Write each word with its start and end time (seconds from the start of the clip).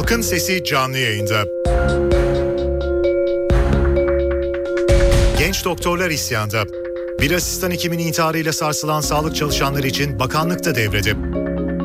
Halkın 0.00 0.20
Sesi 0.20 0.64
canlı 0.64 0.98
yayında. 0.98 1.44
Genç 5.38 5.64
doktorlar 5.64 6.10
isyanda. 6.10 6.64
Bir 7.20 7.30
asistan 7.30 7.70
hekimin 7.70 7.98
intiharıyla 7.98 8.52
sarsılan 8.52 9.00
sağlık 9.00 9.36
çalışanları 9.36 9.86
için 9.86 10.18
bakanlık 10.18 10.64
da 10.64 10.74
devrede. 10.74 11.12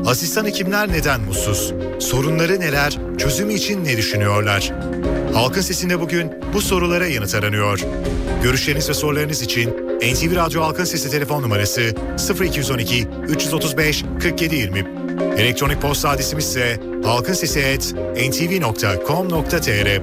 Asistan 0.06 0.44
hekimler 0.44 0.88
neden 0.88 1.20
mutsuz? 1.20 1.74
Sorunları 2.00 2.60
neler? 2.60 2.98
Çözümü 3.18 3.54
için 3.54 3.84
ne 3.84 3.96
düşünüyorlar? 3.96 4.72
Halkın 5.34 5.60
Sesi'nde 5.60 6.00
bugün 6.00 6.32
bu 6.52 6.60
sorulara 6.60 7.06
yanıt 7.06 7.34
aranıyor. 7.34 7.80
Görüşleriniz 8.42 8.88
ve 8.88 8.94
sorularınız 8.94 9.42
için 9.42 9.70
NTV 10.00 10.36
Radyo 10.36 10.62
Halkın 10.62 10.84
Sesi 10.84 11.10
telefon 11.10 11.42
numarası 11.42 11.94
0212 12.40 13.06
335 13.28 14.04
4720. 14.04 14.95
Elektronik 15.20 15.80
posta 15.80 16.08
adresimiz 16.08 16.44
ise 16.44 16.80
halkinsesi.ntv.com.tr 17.04 20.00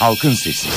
Halkın 0.00 0.34
Sesi. 0.34 0.68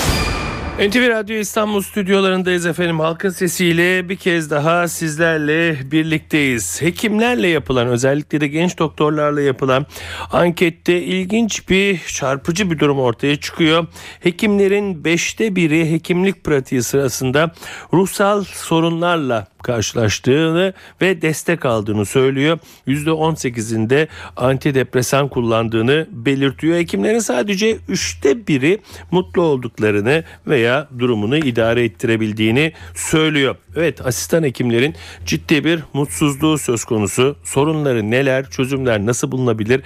NTV 0.79 1.09
Radyo 1.09 1.35
İstanbul 1.35 1.81
stüdyolarındayız 1.81 2.65
efendim. 2.65 2.99
Halkın 2.99 3.29
sesiyle 3.29 4.09
bir 4.09 4.15
kez 4.15 4.51
daha 4.51 4.87
sizlerle 4.87 5.91
birlikteyiz. 5.91 6.81
Hekimlerle 6.81 7.47
yapılan 7.47 7.87
özellikle 7.87 8.41
de 8.41 8.47
genç 8.47 8.79
doktorlarla 8.79 9.41
yapılan 9.41 9.85
ankette 10.31 11.01
ilginç 11.01 11.69
bir 11.69 11.99
çarpıcı 11.99 12.71
bir 12.71 12.79
durum 12.79 12.99
ortaya 12.99 13.35
çıkıyor. 13.35 13.87
Hekimlerin 14.19 15.03
beşte 15.03 15.55
biri 15.55 15.91
hekimlik 15.91 16.43
pratiği 16.43 16.83
sırasında 16.83 17.51
ruhsal 17.93 18.43
sorunlarla 18.43 19.47
karşılaştığını 19.63 20.73
ve 21.01 21.21
destek 21.21 21.65
aldığını 21.65 22.05
söylüyor. 22.05 22.59
%18'inde 22.87 24.07
antidepresan 24.37 25.27
kullandığını 25.27 26.07
belirtiyor. 26.11 26.77
Hekimlerin 26.77 27.19
sadece 27.19 27.77
üçte 27.87 28.47
biri 28.47 28.79
mutlu 29.11 29.41
olduklarını 29.41 30.23
veya 30.47 30.87
durumunu 30.99 31.37
idare 31.37 31.83
ettirebildiğini 31.83 32.73
söylüyor. 32.95 33.55
Evet 33.75 34.05
asistan 34.05 34.43
hekimlerin 34.43 34.95
ciddi 35.25 35.63
bir 35.63 35.79
mutsuzluğu 35.93 36.57
söz 36.57 36.85
konusu. 36.85 37.35
Sorunları 37.43 38.11
neler, 38.11 38.49
çözümler 38.49 39.05
nasıl 39.05 39.31
bulunabilir? 39.31 39.81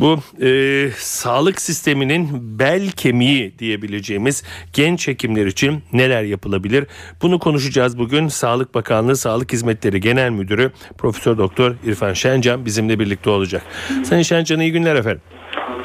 Bu 0.00 0.20
e, 0.42 0.90
sağlık 0.98 1.60
sisteminin 1.60 2.28
bel 2.58 2.90
kemiği 2.90 3.58
diyebileceğimiz 3.58 4.42
genç 4.72 5.08
hekimler 5.08 5.46
için 5.46 5.82
neler 5.92 6.22
yapılabilir? 6.22 6.86
Bunu 7.22 7.38
konuşacağız 7.38 7.98
bugün. 7.98 8.28
Sağlık 8.28 8.74
Bakanlığı 8.74 9.16
Sağlık 9.16 9.52
Hizmetleri 9.52 10.00
Genel 10.00 10.30
Müdürü 10.30 10.72
Profesör 10.98 11.38
Doktor 11.38 11.74
İrfan 11.86 12.12
Şencan 12.12 12.66
bizimle 12.66 12.98
birlikte 12.98 13.30
olacak. 13.30 13.62
Sayın 14.04 14.22
Şencan 14.22 14.60
iyi 14.60 14.72
günler 14.72 14.94
efendim. 14.96 15.22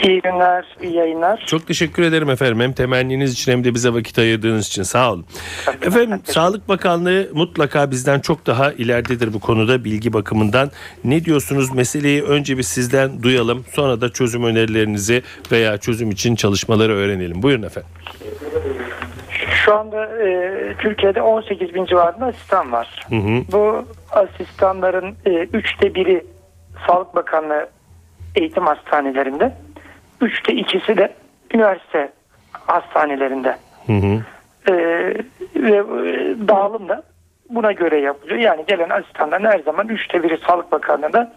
İyi 0.04 0.22
günler, 0.22 0.66
iyi 0.82 0.96
yayınlar. 0.96 1.44
Çok 1.48 1.68
teşekkür 1.68 2.04
ederim 2.04 2.30
efendim. 2.30 2.60
Hem 2.60 2.74
temenniniz 2.74 3.34
için 3.34 3.52
hem 3.52 3.64
de 3.64 3.74
bize 3.74 3.94
vakit 3.94 4.20
ayırdığınız 4.20 4.68
için 4.68 4.84
sağ 4.84 5.12
olun. 5.12 5.26
efendim 5.82 6.22
Sağlık 6.24 6.70
Bakanlığı 6.70 7.30
mutlaka 7.34 7.92
bizden 7.92 8.20
çok 8.20 8.46
daha 8.46 8.72
ileridedir 8.72 9.34
bu 9.34 9.40
konuda 9.40 9.84
bilgi 9.84 10.14
bakımından. 10.14 10.72
Ne 11.04 11.26
diyorsunuz 11.26 11.74
meseleyi 11.74 12.24
önce 12.24 12.58
bir 12.58 12.64
sizden 12.64 13.24
duyalım. 13.24 13.66
Sonra 13.72 14.02
da 14.02 14.10
çözüm 14.10 14.44
önerilerinizi 14.44 15.24
veya 15.52 15.78
çözüm 15.78 16.12
için 16.12 16.36
çalışmaları 16.36 16.94
öğrenelim. 16.94 17.44
Buyurun 17.44 17.64
efendim. 17.64 17.90
Şu 19.66 19.76
anda 19.76 20.06
e, 20.06 20.74
Türkiye'de 20.78 21.22
18 21.22 21.74
bin 21.74 21.86
civarında 21.86 22.26
asistan 22.26 22.72
var. 22.72 23.06
Hı 23.10 23.16
hı. 23.16 23.44
Bu 23.52 23.86
asistanların 24.12 25.16
e, 25.26 25.30
üçte 25.30 25.96
biri 25.96 26.26
Sağlık 26.88 27.16
Bakanlığı 27.16 27.70
eğitim 28.36 28.66
hastanelerinde. 28.66 29.54
Üçte 30.22 30.54
ikisi 30.54 30.98
de 30.98 31.14
üniversite 31.54 32.12
hastanelerinde. 32.52 33.58
Hı 33.86 33.94
hı. 33.94 34.24
E, 34.68 34.74
ve 35.56 35.78
e, 35.78 36.36
dağılım 36.48 36.90
da 36.90 37.04
buna 37.50 37.72
göre 37.72 38.00
yapılıyor. 38.00 38.40
Yani 38.40 38.64
gelen 38.68 38.90
asistanların 38.90 39.46
her 39.46 39.60
zaman 39.60 39.88
üçte 39.88 40.24
biri 40.24 40.38
Sağlık 40.38 40.72
Bakanlığı'nda, 40.72 41.34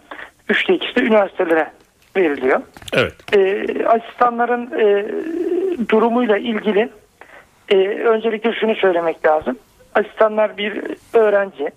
üçte 0.49 0.73
ikisi 0.73 0.95
de 0.95 1.01
üniversitelere 1.01 1.71
veriliyor. 2.15 2.61
Evet. 2.93 3.13
e, 3.33 3.65
asistanların 3.85 4.71
e, 4.79 5.05
durumuyla 5.89 6.37
ilgili 6.37 6.89
e, 7.69 7.77
öncelikle 7.87 8.53
şunu 8.53 8.75
söylemek 8.75 9.25
lazım. 9.25 9.57
Asistanlar 9.95 10.57
bir 10.57 10.81
öğrenci. 11.13 11.69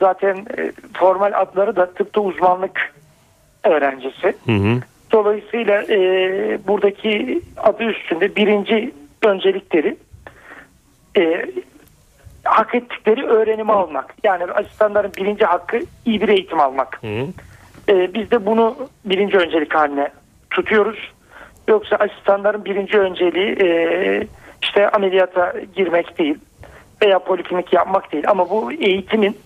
Zaten 0.00 0.36
e, 0.36 0.72
formal 0.94 1.32
adları 1.34 1.76
da 1.76 1.92
tıpta 1.94 2.20
uzmanlık 2.20 2.94
öğrencisi. 3.64 4.34
Hı 4.46 4.52
hı. 4.52 4.80
Dolayısıyla 5.12 5.82
e, 5.82 5.98
buradaki 6.66 7.40
adı 7.56 7.84
üstünde 7.84 8.36
birinci 8.36 8.94
öncelikleri 9.22 9.96
e, 11.16 11.46
hak 12.44 12.74
ettikleri 12.74 13.26
öğrenimi 13.26 13.72
almak. 13.72 14.14
Yani 14.24 14.44
asistanların 14.44 15.12
birinci 15.16 15.44
hakkı 15.44 15.80
iyi 16.04 16.20
bir 16.20 16.28
eğitim 16.28 16.60
almak. 16.60 17.02
Hı. 17.02 17.26
Ee, 17.88 18.14
biz 18.14 18.30
de 18.30 18.46
bunu 18.46 18.76
birinci 19.04 19.38
öncelik 19.38 19.74
haline 19.74 20.08
tutuyoruz. 20.50 21.12
Yoksa 21.68 21.96
asistanların 21.96 22.64
birinci 22.64 22.98
önceliği 22.98 23.56
e, 23.62 24.26
işte 24.62 24.88
ameliyata 24.88 25.54
girmek 25.76 26.18
değil 26.18 26.38
veya 27.02 27.18
poliklinik 27.18 27.72
yapmak 27.72 28.12
değil. 28.12 28.24
Ama 28.28 28.50
bu 28.50 28.72
eğitimin 28.72 29.36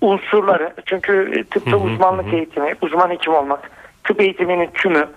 unsurları 0.00 0.72
çünkü 0.86 1.44
tıpta 1.50 1.70
Hı 1.70 1.76
hı, 1.76 1.80
uzmanlık 1.80 2.32
hı. 2.32 2.36
eğitimi, 2.36 2.74
uzman 2.82 3.10
hekim 3.10 3.34
olmak, 3.34 3.70
tıp 4.04 4.20
eğitiminin 4.20 4.70
tümü 4.74 5.08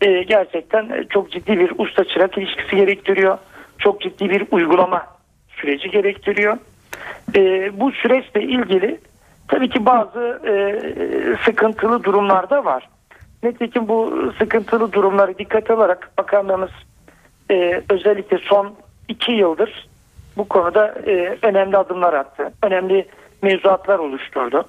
e, 0.00 0.22
gerçekten 0.22 1.06
çok 1.10 1.32
ciddi 1.32 1.58
bir 1.58 1.72
usta 1.78 2.04
çırak 2.04 2.38
ilişkisi 2.38 2.76
gerektiriyor. 2.76 3.38
Çok 3.78 4.00
ciddi 4.00 4.30
bir 4.30 4.46
uygulama 4.50 5.06
süreci 5.48 5.90
gerektiriyor. 5.90 6.58
E, 7.36 7.70
bu 7.80 7.92
süreçle 7.92 8.42
ilgili 8.42 9.00
tabii 9.48 9.68
ki 9.68 9.86
bazı 9.86 10.40
e, 10.46 10.54
sıkıntılı 11.44 12.04
durumlar 12.04 12.50
da 12.50 12.64
var. 12.64 12.88
Nitekim 13.42 13.88
bu 13.88 14.32
sıkıntılı 14.38 14.92
durumları 14.92 15.38
dikkate 15.38 15.72
alarak 15.72 16.10
bakanlığımız 16.18 16.70
e, 17.50 17.82
özellikle 17.90 18.38
son 18.38 18.74
iki 19.08 19.32
yıldır 19.32 19.88
bu 20.36 20.48
konuda 20.48 20.94
e, 21.06 21.38
önemli 21.42 21.76
adımlar 21.76 22.12
attı. 22.14 22.52
Önemli 22.62 23.06
mevzuatlar 23.42 23.98
oluşturdu. 23.98 24.64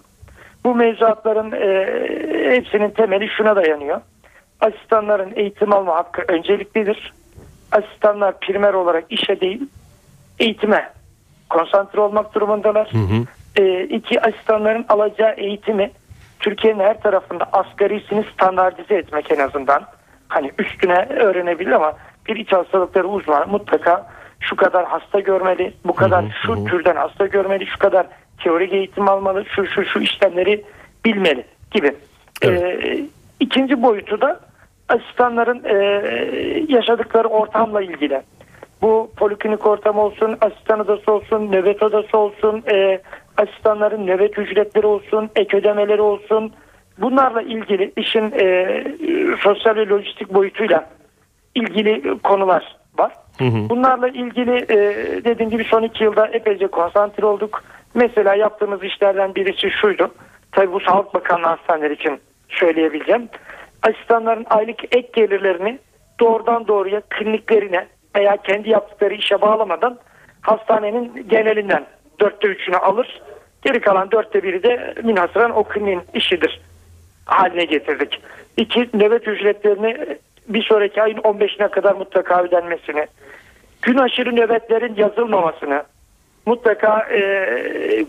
Bu 0.66 0.76
mevzuatların 0.76 1.52
e, 1.52 2.56
hepsinin 2.56 2.90
temeli 2.90 3.30
şuna 3.38 3.56
dayanıyor. 3.56 4.02
Asistanların 4.60 5.34
eğitim 5.36 5.74
alma 5.74 5.96
hakkı 5.96 6.22
önceliklidir. 6.28 7.14
Asistanlar 7.72 8.40
primer 8.40 8.74
olarak 8.74 9.04
işe 9.10 9.40
değil 9.40 9.62
eğitime 10.40 10.90
konsantre 11.50 12.00
olmak 12.00 12.36
durumundalar. 12.36 12.94
Hı 12.94 12.98
hı. 12.98 13.26
E, 13.64 13.84
iki 13.84 14.22
asistanların 14.22 14.86
alacağı 14.90 15.34
eğitimi 15.34 15.92
Türkiye'nin 16.40 16.80
her 16.80 17.02
tarafında 17.02 17.46
asgarisini 17.54 18.26
standartize 18.34 18.96
etmek 18.96 19.32
en 19.32 19.40
azından. 19.40 19.86
Hani 20.28 20.52
üstüne 20.60 21.08
öğrenebilir 21.10 21.72
ama 21.72 21.94
bir 22.28 22.36
iç 22.36 22.52
hastalıkları 22.52 23.08
uzmanı 23.08 23.48
mutlaka 23.48 24.08
şu 24.40 24.56
kadar 24.56 24.86
hasta 24.86 25.20
görmeli, 25.20 25.74
bu 25.86 25.96
kadar 25.96 26.24
Hı 26.24 26.28
hı, 26.28 26.32
şu 26.46 26.56
hı. 26.56 26.66
türden 26.66 26.96
hasta 26.96 27.26
görmeli, 27.26 27.66
şu 27.66 27.80
kadar 27.80 28.06
teorik 28.44 28.74
eğitim 28.74 29.10
almalı, 29.10 29.46
şu 29.56 29.66
şu 29.66 29.86
şu 29.86 30.00
işlemleri 30.00 30.64
bilmeli 31.06 31.46
gibi. 31.72 31.96
Evet. 32.42 32.62
E, 32.62 33.06
ikinci 33.40 33.82
boyutu 33.82 34.22
da 34.22 34.40
asistanların 34.90 35.64
e, 35.64 35.76
yaşadıkları 36.70 37.28
ortamla 37.28 37.82
ilgili. 37.82 38.22
Bu 38.82 39.12
poliklinik 39.18 39.68
ortam 39.68 39.98
olsun, 39.98 40.38
asistan 40.42 40.80
odası 40.80 41.12
olsun, 41.12 41.52
nöbet 41.52 41.84
odası 41.84 42.18
olsun, 42.18 42.64
e, 42.72 43.02
asistanların 43.38 44.08
nöbet 44.08 44.38
ücretleri 44.38 44.88
olsun, 44.88 45.30
ek 45.36 45.58
ödemeleri 45.58 46.02
olsun. 46.02 46.54
Bunlarla 46.98 47.42
ilgili 47.42 47.92
işin 47.98 48.32
e, 48.40 48.84
sosyal 49.40 49.76
ve 49.76 49.88
lojistik 49.88 50.34
boyutuyla 50.34 50.90
ilgili 51.56 52.20
konular 52.24 52.76
var. 52.98 53.14
Hı 53.38 53.46
hı. 53.46 53.70
Bunlarla 53.70 54.08
ilgili 54.08 54.56
e, 54.70 54.78
dediğim 55.24 55.52
gibi 55.52 55.64
son 55.64 55.84
iki 55.84 56.04
yılda 56.04 56.28
epeyce 56.28 56.68
konsantre 56.68 57.26
olduk. 57.26 57.64
Mesela 57.96 58.36
yaptığımız 58.36 58.84
işlerden 58.84 59.36
birisi 59.36 59.72
şuydu. 59.72 60.12
Tabii 60.52 60.72
bu 60.72 60.80
Sağlık 60.80 61.14
Bakanlığı 61.14 61.48
hastaneleri 61.48 61.94
için 61.94 62.20
söyleyebileceğim. 62.50 63.30
Asistanların 63.84 64.46
aylık 64.50 64.96
ek 64.96 65.10
gelirlerini 65.14 65.80
doğrudan 66.20 66.68
doğruya 66.68 67.02
kliniklerine 67.10 67.88
veya 68.16 68.38
kendi 68.38 68.70
yaptıkları 68.70 69.14
işe 69.14 69.42
bağlamadan 69.42 69.98
hastanenin 70.42 71.28
genelinden 71.30 71.86
dörtte 72.20 72.48
üçünü 72.48 72.78
alır. 72.78 73.22
Geri 73.62 73.82
kalan 73.82 74.12
dörtte 74.12 74.44
biri 74.44 74.64
de 74.64 74.94
münhasıran 75.04 75.58
o 75.58 75.64
kliniğin 75.64 76.02
işidir 76.14 76.62
haline 77.26 77.66
getirdik. 77.66 78.22
İki, 78.58 78.90
nöbet 78.94 79.28
ücretlerini 79.28 80.18
bir 80.48 80.64
sonraki 80.64 81.02
ayın 81.02 81.18
15'ine 81.18 81.70
kadar 81.70 81.96
mutlaka 81.96 82.44
ödenmesini, 82.44 83.08
gün 83.82 83.98
aşırı 83.98 84.36
nöbetlerin 84.36 84.96
yazılmamasını, 84.96 85.84
mutlaka 86.46 87.08
e, 87.12 87.20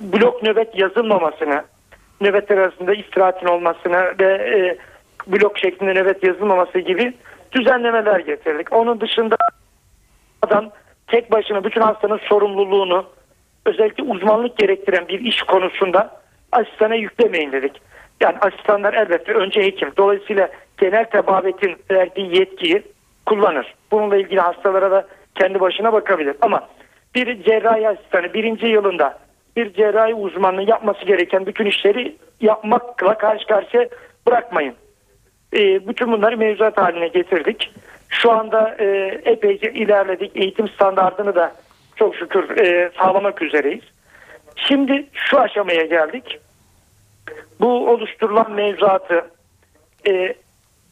blok 0.01 0.43
nöbet 0.43 0.79
yazılmamasını, 0.79 1.65
nöbetler 2.21 2.59
arasında 2.59 2.95
istirahatin 2.95 3.47
olmasını 3.47 4.15
ve 4.21 4.33
e, 4.33 4.79
blok 5.27 5.59
şeklinde 5.59 5.95
nöbet 5.95 6.25
yazılmaması 6.25 6.79
gibi 6.79 7.15
düzenlemeler 7.53 8.21
getirdik. 8.21 8.73
Onun 8.73 9.01
dışında 9.01 9.37
adam 10.43 10.71
tek 11.07 11.33
başına 11.33 11.65
bütün 11.65 11.81
hastanın 11.81 12.21
sorumluluğunu 12.29 13.07
özellikle 13.67 14.03
uzmanlık 14.03 14.59
gerektiren 14.59 15.09
bir 15.09 15.21
iş 15.21 15.43
konusunda 15.43 16.21
asistana 16.53 16.95
yüklemeyin 16.95 17.53
dedik. 17.53 17.83
Yani 18.21 18.37
asistanlar 18.41 18.95
elbette 18.95 19.33
önce 19.33 19.63
hekim. 19.63 19.93
Dolayısıyla 19.97 20.49
genel 20.79 21.05
tebabetin 21.05 21.77
verdiği 21.91 22.39
yetkiyi 22.39 22.83
kullanır. 23.27 23.75
Bununla 23.91 24.17
ilgili 24.17 24.41
hastalara 24.41 24.91
da 24.91 25.07
kendi 25.35 25.61
başına 25.61 25.93
bakabilir. 25.93 26.37
Ama 26.41 26.69
bir 27.17 27.43
cerrahi 27.43 27.89
asistanı 27.89 28.35
birinci 28.35 28.67
yılında 28.67 29.19
bir 29.57 29.73
cerrahi 29.73 30.15
uzmanlığı 30.15 30.63
yapması 30.63 31.05
gereken 31.05 31.47
bütün 31.47 31.67
işleri 31.67 32.17
yapmakla 32.41 33.19
karşı 33.19 33.47
karşıya 33.47 33.89
bırakmayın. 34.27 34.75
E, 35.53 35.89
bütün 35.89 36.13
bunları 36.13 36.37
mevzuat 36.37 36.79
haline 36.79 37.09
getirdik. 37.09 37.73
Şu 38.09 38.33
anda 38.33 38.77
e, 38.79 38.87
epeyce 39.25 39.73
ilerledik. 39.73 40.37
Eğitim 40.37 40.69
standartını 40.69 41.35
da 41.35 41.53
çok 41.97 42.17
şükür 42.17 42.57
e, 42.57 42.91
sağlamak 42.99 43.43
üzereyiz. 43.43 43.85
Şimdi 44.57 45.07
şu 45.13 45.41
aşamaya 45.41 45.83
geldik. 45.83 46.39
Bu 47.61 47.91
oluşturulan 47.91 48.53
mevzuatı 48.53 49.25
e, 50.09 50.35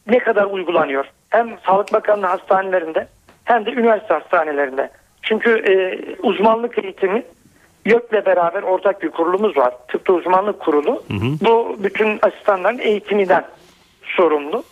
ne 0.07 0.19
kadar 0.19 0.45
uygulanıyor? 0.45 1.05
Hem 1.29 1.57
Sağlık 1.65 1.93
Bakanlığı 1.93 2.27
hastanelerinde 2.27 3.07
hem 3.43 3.65
de 3.65 3.71
üniversite 3.71 4.13
hastanelerinde. 4.13 4.89
Çünkü 5.25 5.49
e, 5.49 5.73
uzmanlık 6.21 6.83
eğitimi 6.83 7.23
YÖK'le 7.85 8.25
beraber 8.25 8.63
ortak 8.63 9.01
bir 9.01 9.09
kurulumuz 9.09 9.57
var. 9.57 9.73
Tıpta 9.87 10.13
uzmanlık 10.13 10.59
kurulu. 10.59 11.03
Bu 11.41 11.75
bütün 11.79 12.19
asistanların 12.21 12.79
eğitiminden 12.79 13.45
sorumlu. 14.03 14.63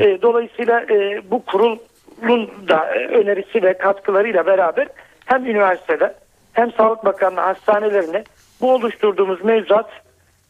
E, 0.00 0.22
dolayısıyla 0.22 0.80
e, 0.80 1.22
bu 1.30 1.44
kurulun 1.44 2.50
da 2.68 2.94
e, 2.94 3.06
önerisi 3.06 3.62
ve 3.62 3.78
katkılarıyla 3.78 4.46
beraber 4.46 4.88
hem 5.24 5.46
üniversitede 5.46 6.14
hem 6.52 6.72
Sağlık 6.72 7.04
Bakanlığı 7.04 7.40
hastanelerinde 7.40 8.24
bu 8.60 8.74
oluşturduğumuz 8.74 9.44
mevzuat 9.44 9.90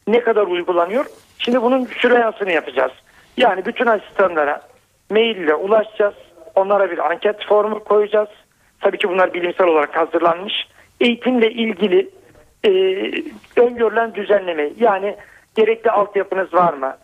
ne 0.07 0.19
kadar 0.19 0.47
uygulanıyor? 0.47 1.05
Şimdi 1.37 1.61
bunun 1.61 1.85
süreyasını 1.85 2.51
yapacağız. 2.51 2.91
Yani 3.37 3.65
bütün 3.65 3.85
asistanlara 3.85 4.61
maille 5.11 5.55
ulaşacağız. 5.55 6.13
Onlara 6.55 6.91
bir 6.91 7.11
anket 7.11 7.45
formu 7.45 7.83
koyacağız. 7.83 8.29
Tabii 8.81 8.97
ki 8.97 9.09
bunlar 9.09 9.33
bilimsel 9.33 9.67
olarak 9.67 9.97
hazırlanmış. 9.97 10.53
Eğitimle 10.99 11.51
ilgili 11.51 12.09
e, 12.65 12.69
öngörülen 13.61 14.15
düzenleme 14.15 14.69
yani 14.79 15.15
gerekli 15.55 15.91
altyapınız 15.91 16.53
var 16.53 16.73
mı? 16.73 16.97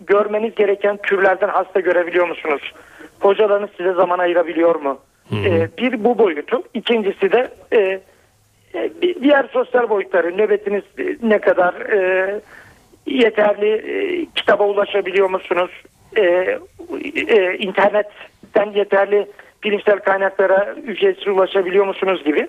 Görmeniz 0.00 0.54
gereken 0.54 0.96
türlerden 0.96 1.48
hasta 1.48 1.80
görebiliyor 1.80 2.28
musunuz? 2.28 2.72
Hocalarınız 3.20 3.70
size 3.76 3.92
zaman 3.92 4.18
ayırabiliyor 4.18 4.74
mu? 4.74 4.98
E, 5.32 5.68
bir 5.78 6.04
bu 6.04 6.18
boyutu. 6.18 6.62
İkincisi 6.74 7.32
de 7.32 7.50
e, 7.72 8.00
e, 8.74 8.90
diğer 9.22 9.48
sosyal 9.52 9.88
boyutları 9.88 10.38
nöbetiniz 10.38 10.82
ne 11.22 11.38
kadar 11.38 11.74
e, 11.74 12.40
yeterli 13.06 13.68
e, 13.68 14.26
kitaba 14.34 14.64
ulaşabiliyor 14.64 15.30
musunuz? 15.30 15.70
E, 16.16 16.22
e, 17.28 17.56
internetten 17.58 18.72
yeterli 18.74 19.26
bilimsel 19.64 19.98
kaynaklara 19.98 20.74
ücretsiz 20.74 21.28
ulaşabiliyor 21.28 21.86
musunuz 21.86 22.24
gibi. 22.24 22.48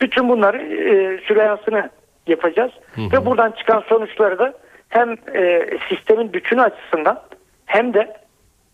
Bütün 0.00 0.28
bunları 0.28 0.58
e, 0.58 1.18
süreyasını 1.18 1.90
yapacağız 2.26 2.72
ve 2.98 3.26
buradan 3.26 3.50
çıkan 3.50 3.80
sonuçları 3.88 4.38
da 4.38 4.54
hem 4.88 5.16
e, 5.34 5.66
sistemin 5.88 6.32
bütünü 6.32 6.62
açısından 6.62 7.22
hem 7.66 7.94
de 7.94 8.16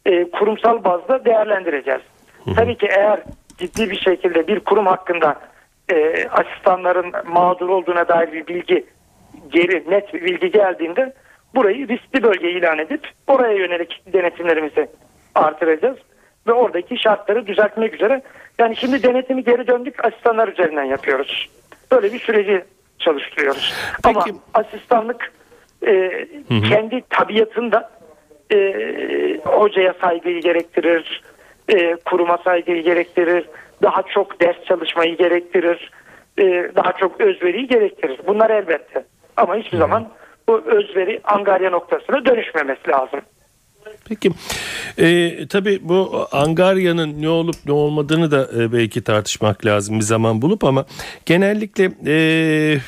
e, 0.07 0.31
kurumsal 0.31 0.85
bazda 0.85 1.25
değerlendireceğiz. 1.25 2.01
Tabii 2.57 2.77
ki 2.77 2.89
eğer 2.97 3.21
ciddi 3.59 3.91
bir 3.91 3.97
şekilde 3.97 4.47
bir 4.47 4.61
kurum 4.61 4.87
hakkında 4.87 5.41
e, 5.93 6.29
asistanların 6.29 7.13
mağdur 7.27 7.69
olduğuna 7.69 8.09
dair 8.09 8.33
bir 8.33 8.47
bilgi 8.47 8.87
geri 9.49 9.91
net 9.91 10.15
bir 10.15 10.25
bilgi 10.25 10.51
geldiğinde 10.51 11.13
burayı 11.55 11.89
riskli 11.89 12.23
bölge 12.23 12.51
ilan 12.51 12.79
edip 12.79 13.09
oraya 13.27 13.55
yönelik 13.55 14.03
denetimlerimizi 14.13 14.89
artıracağız 15.35 15.99
ve 16.47 16.53
oradaki 16.53 16.99
şartları 16.99 17.47
düzeltmek 17.47 17.95
üzere 17.95 18.23
yani 18.59 18.77
şimdi 18.77 19.03
denetimi 19.03 19.45
geri 19.45 19.67
döndük 19.67 20.05
asistanlar 20.05 20.49
üzerinden 20.49 20.85
yapıyoruz. 20.85 21.49
Böyle 21.93 22.13
bir 22.13 22.19
süreci 22.19 22.65
çalıştırıyoruz. 22.99 23.75
Peki. 24.05 24.19
Ama 24.19 24.39
asistanlık 24.55 25.33
e, 25.87 26.27
kendi 26.69 27.03
tabiatında 27.11 27.91
e, 28.53 28.59
hocaya 29.45 29.95
saygıyı 30.01 30.41
gerektirir, 30.41 31.23
e, 31.69 31.97
kuruma 31.97 32.39
saygıyı 32.39 32.83
gerektirir, 32.83 33.45
daha 33.83 34.03
çok 34.03 34.41
ders 34.41 34.65
çalışmayı 34.65 35.17
gerektirir, 35.17 35.91
e, 36.39 36.45
daha 36.77 36.93
çok 36.93 37.21
özveriyi 37.21 37.67
gerektirir. 37.67 38.21
Bunlar 38.27 38.51
elbette. 38.51 39.05
Ama 39.37 39.57
hiçbir 39.57 39.79
zaman 39.79 40.09
bu 40.49 40.63
özveri 40.67 41.21
angarya 41.25 41.71
noktasına 41.71 42.25
dönüşmemesi 42.25 42.89
lazım. 42.89 43.21
Peki 44.05 44.31
e, 44.99 45.37
tabii 45.49 45.81
bu 45.83 46.29
Angarya'nın 46.33 47.23
ne 47.23 47.29
olup 47.29 47.57
ne 47.67 47.73
olmadığını 47.73 48.31
da 48.31 48.51
e, 48.57 48.73
belki 48.73 49.03
tartışmak 49.03 49.67
lazım 49.67 49.99
bir 49.99 50.05
zaman 50.05 50.43
bulup 50.43 50.65
ama 50.65 50.85
genellikle 51.27 51.93
e, 52.07 52.79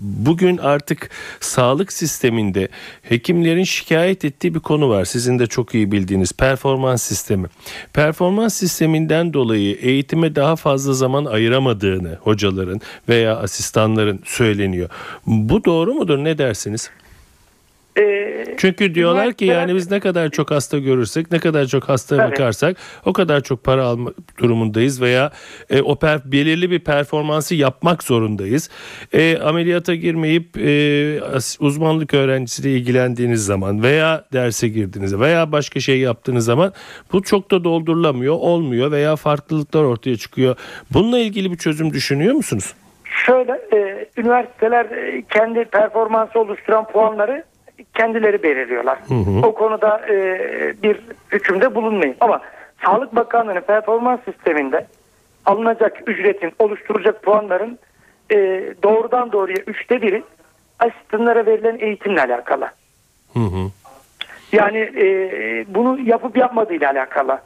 bugün 0.00 0.56
artık 0.56 1.10
sağlık 1.40 1.92
sisteminde 1.92 2.68
hekimlerin 3.02 3.64
şikayet 3.64 4.24
ettiği 4.24 4.54
bir 4.54 4.60
konu 4.60 4.88
var. 4.88 5.04
Sizin 5.04 5.38
de 5.38 5.46
çok 5.46 5.74
iyi 5.74 5.92
bildiğiniz 5.92 6.32
performans 6.32 7.02
sistemi. 7.02 7.46
Performans 7.92 8.54
sisteminden 8.54 9.32
dolayı 9.32 9.76
eğitime 9.76 10.36
daha 10.36 10.56
fazla 10.56 10.92
zaman 10.92 11.24
ayıramadığını 11.24 12.18
hocaların 12.20 12.80
veya 13.08 13.36
asistanların 13.36 14.20
söyleniyor. 14.24 14.88
Bu 15.26 15.64
doğru 15.64 15.94
mudur 15.94 16.18
ne 16.18 16.38
dersiniz? 16.38 16.90
E, 17.98 18.44
Çünkü 18.56 18.94
diyorlar 18.94 19.32
ki 19.32 19.44
yani 19.44 19.74
biz 19.74 19.90
ne 19.90 20.00
kadar 20.00 20.28
çok 20.28 20.50
hasta 20.50 20.78
görürsek, 20.78 21.32
ne 21.32 21.38
kadar 21.38 21.66
çok 21.66 21.88
hasta 21.88 22.16
Tabii. 22.16 22.30
bakarsak 22.32 22.76
o 23.04 23.12
kadar 23.12 23.40
çok 23.40 23.64
para 23.64 23.84
alma 23.84 24.10
durumundayız 24.38 25.02
veya 25.02 25.30
e, 25.70 25.82
o 25.82 25.96
per, 25.96 26.32
belirli 26.32 26.70
bir 26.70 26.78
performansı 26.78 27.54
yapmak 27.54 28.02
zorundayız. 28.02 28.70
E, 29.12 29.38
ameliyata 29.38 29.94
girmeyip 29.94 30.56
e, 30.56 31.20
uzmanlık 31.60 32.14
öğrencisiyle 32.14 32.76
ilgilendiğiniz 32.76 33.44
zaman 33.44 33.82
veya 33.82 34.24
derse 34.32 34.68
girdiğiniz 34.68 35.20
veya 35.20 35.52
başka 35.52 35.80
şey 35.80 35.98
yaptığınız 35.98 36.44
zaman 36.44 36.72
bu 37.12 37.22
çok 37.22 37.50
da 37.50 37.64
doldurulamıyor, 37.64 38.34
olmuyor 38.34 38.90
veya 38.90 39.16
farklılıklar 39.16 39.84
ortaya 39.84 40.16
çıkıyor. 40.16 40.56
Bununla 40.90 41.18
ilgili 41.18 41.50
bir 41.52 41.56
çözüm 41.56 41.92
düşünüyor 41.92 42.34
musunuz? 42.34 42.74
Şöyle 43.26 43.52
e, 43.52 44.06
üniversiteler 44.16 44.84
e, 44.84 45.22
kendi 45.30 45.64
performansı 45.64 46.40
oluşturan 46.40 46.86
puanları 46.86 47.44
kendileri 47.94 48.42
belirliyorlar. 48.42 48.98
O 49.42 49.54
konuda 49.54 50.06
e, 50.08 50.14
bir 50.82 51.00
hükümde 51.32 51.74
bulunmayın. 51.74 52.16
Ama 52.20 52.40
Sağlık 52.84 53.16
Bakanlığı'nın 53.16 53.60
performans 53.60 54.20
sisteminde 54.24 54.86
alınacak 55.46 56.02
ücretin 56.06 56.52
oluşturacak 56.58 57.22
puanların 57.22 57.78
e, 58.32 58.36
doğrudan 58.82 59.32
doğruya 59.32 59.58
üçte 59.66 60.02
biri 60.02 60.22
asistanlara 60.78 61.46
verilen 61.46 61.78
eğitimle 61.80 62.22
alakalı. 62.22 62.70
Hı 63.32 63.40
hı. 63.40 63.70
Yani 64.52 64.78
e, 64.78 65.04
bunu 65.68 66.00
yapıp 66.00 66.36
yapmadığıyla 66.36 66.90
alakalı. 66.90 67.40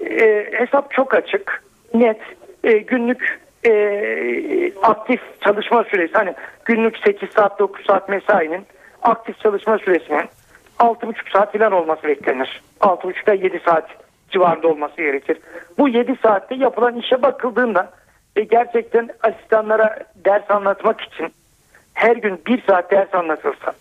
E, 0.00 0.46
hesap 0.52 0.90
çok 0.90 1.14
açık, 1.14 1.62
net, 1.94 2.20
e, 2.64 2.78
günlük 2.78 3.40
e, 3.66 4.72
aktif 4.82 5.20
çalışma 5.40 5.84
süresi 5.84 6.12
hani 6.12 6.34
günlük 6.64 6.98
8 6.98 7.30
saat 7.30 7.58
9 7.58 7.86
saat 7.86 8.08
mesainin 8.08 8.66
aktif 9.02 9.40
çalışma 9.40 9.78
süresinin 9.78 10.28
6,5 10.78 11.32
saat 11.32 11.52
falan 11.52 11.72
olması 11.72 12.02
beklenir. 12.02 12.62
6,5 12.80 13.36
ile 13.36 13.44
7 13.44 13.60
saat 13.64 13.88
civarında 14.30 14.68
olması 14.68 14.96
gerekir. 14.96 15.38
Bu 15.78 15.88
7 15.88 16.16
saatte 16.22 16.54
yapılan 16.54 16.96
işe 16.96 17.22
bakıldığında 17.22 17.90
e, 18.36 18.42
gerçekten 18.42 19.08
asistanlara 19.22 19.98
ders 20.24 20.50
anlatmak 20.50 21.00
için 21.00 21.32
her 21.94 22.16
gün 22.16 22.40
1 22.46 22.62
saat 22.66 22.90
ders 22.90 23.14
anlatılsa 23.14 23.72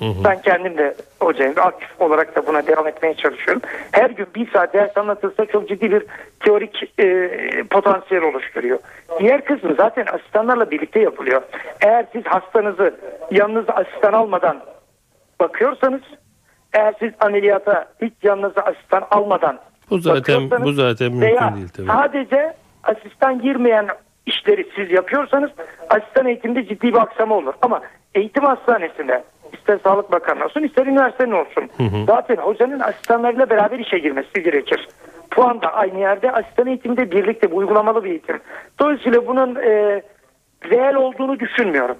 ben 0.00 0.42
kendim 0.42 0.78
de 0.78 0.94
hocayım. 1.20 1.54
Aktif 1.56 2.00
olarak 2.00 2.36
da 2.36 2.46
buna 2.46 2.66
devam 2.66 2.86
etmeye 2.86 3.14
çalışıyorum. 3.14 3.62
Her 3.92 4.10
gün 4.10 4.26
bir 4.34 4.50
saat 4.50 4.74
ders 4.74 4.96
anlatılsa 4.96 5.46
çok 5.46 5.68
ciddi 5.68 5.90
bir 5.90 6.02
teorik 6.40 6.92
e, 6.98 7.28
potansiyel 7.70 8.24
oluşturuyor. 8.24 8.78
Diğer 9.18 9.44
kısmı 9.44 9.74
zaten 9.74 10.06
asistanlarla 10.12 10.70
birlikte 10.70 11.00
yapılıyor. 11.00 11.42
Eğer 11.82 12.06
siz 12.12 12.24
hastanızı 12.26 12.94
yanınıza 13.30 13.72
asistan 13.72 14.12
almadan 14.12 14.60
bakıyorsanız 15.40 16.00
eğer 16.72 16.94
siz 16.98 17.12
ameliyata 17.20 17.86
hiç 18.02 18.12
yanınıza 18.22 18.60
asistan 18.60 19.06
almadan 19.10 19.58
Bu 19.90 19.98
zaten 19.98 20.50
bu 20.50 20.72
zaten 20.72 21.20
veya 21.20 21.40
mümkün 21.40 21.56
değil 21.56 21.68
tabii. 21.76 21.86
sadece 21.86 22.52
asistan 22.84 23.42
girmeyen 23.42 23.88
işleri 24.26 24.66
siz 24.76 24.90
yapıyorsanız 24.90 25.50
asistan 25.90 26.26
eğitimde 26.26 26.66
ciddi 26.68 26.86
bir 26.86 27.00
aksama 27.00 27.34
olur. 27.34 27.54
Ama 27.62 27.80
eğitim 28.14 28.44
hastanesinde 28.44 29.24
ister 29.54 29.78
Sağlık 29.84 30.12
Bakanı 30.12 30.44
olsun, 30.44 30.62
ister 30.62 30.86
üniversitenin 30.86 31.32
olsun. 31.32 31.70
Zaten 32.06 32.36
hocanın 32.36 32.80
asistanlarıyla 32.80 33.50
beraber 33.50 33.78
işe 33.78 33.98
girmesi 33.98 34.42
gerekir. 34.42 34.88
Puan 35.30 35.62
da 35.62 35.74
aynı 35.74 35.98
yerde, 36.00 36.32
asistan 36.32 36.66
eğitimde 36.66 37.10
birlikte 37.10 37.50
bu 37.50 37.56
uygulamalı 37.56 38.04
bir 38.04 38.10
eğitim. 38.10 38.40
Dolayısıyla 38.80 39.26
bunun 39.26 39.54
e, 39.56 40.02
reel 40.70 40.94
olduğunu 40.94 41.40
düşünmüyorum. 41.40 41.96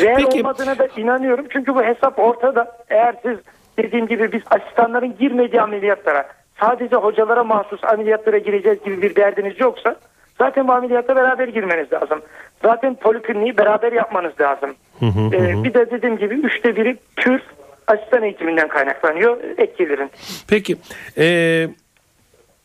Reel 0.00 0.16
Peki- 0.16 0.38
olmadığına 0.38 0.78
da 0.78 0.88
inanıyorum. 0.96 1.46
Çünkü 1.50 1.74
bu 1.74 1.82
hesap 1.82 2.18
ortada. 2.18 2.76
Eğer 2.88 3.14
siz 3.22 3.38
dediğim 3.78 4.06
gibi 4.06 4.32
biz 4.32 4.42
asistanların 4.50 5.16
girmediği 5.18 5.60
ameliyatlara 5.62 6.28
sadece 6.60 6.96
hocalara 6.96 7.44
mahsus 7.44 7.84
ameliyatlara 7.84 8.38
gireceğiz 8.38 8.84
gibi 8.84 9.02
bir 9.02 9.16
derdiniz 9.16 9.60
yoksa 9.60 9.96
zaten 10.38 10.68
bu 10.68 10.72
ameliyatta 10.72 11.16
beraber 11.16 11.48
girmeniz 11.48 11.92
lazım. 11.92 12.22
Zaten 12.62 12.94
polikliniği 12.94 13.58
beraber 13.58 13.92
yapmanız 13.92 14.32
lazım. 14.40 14.74
Ee, 15.02 15.64
bir 15.64 15.74
de 15.74 15.90
dediğim 15.90 16.18
gibi 16.18 16.34
üçte 16.34 16.76
biri 16.76 16.96
pür 17.16 17.42
asistan 17.86 18.22
eğitiminden 18.22 18.68
kaynaklanıyor 18.68 19.36
etkililerin. 19.58 20.10
Peki 20.48 20.76
e, 21.18 21.68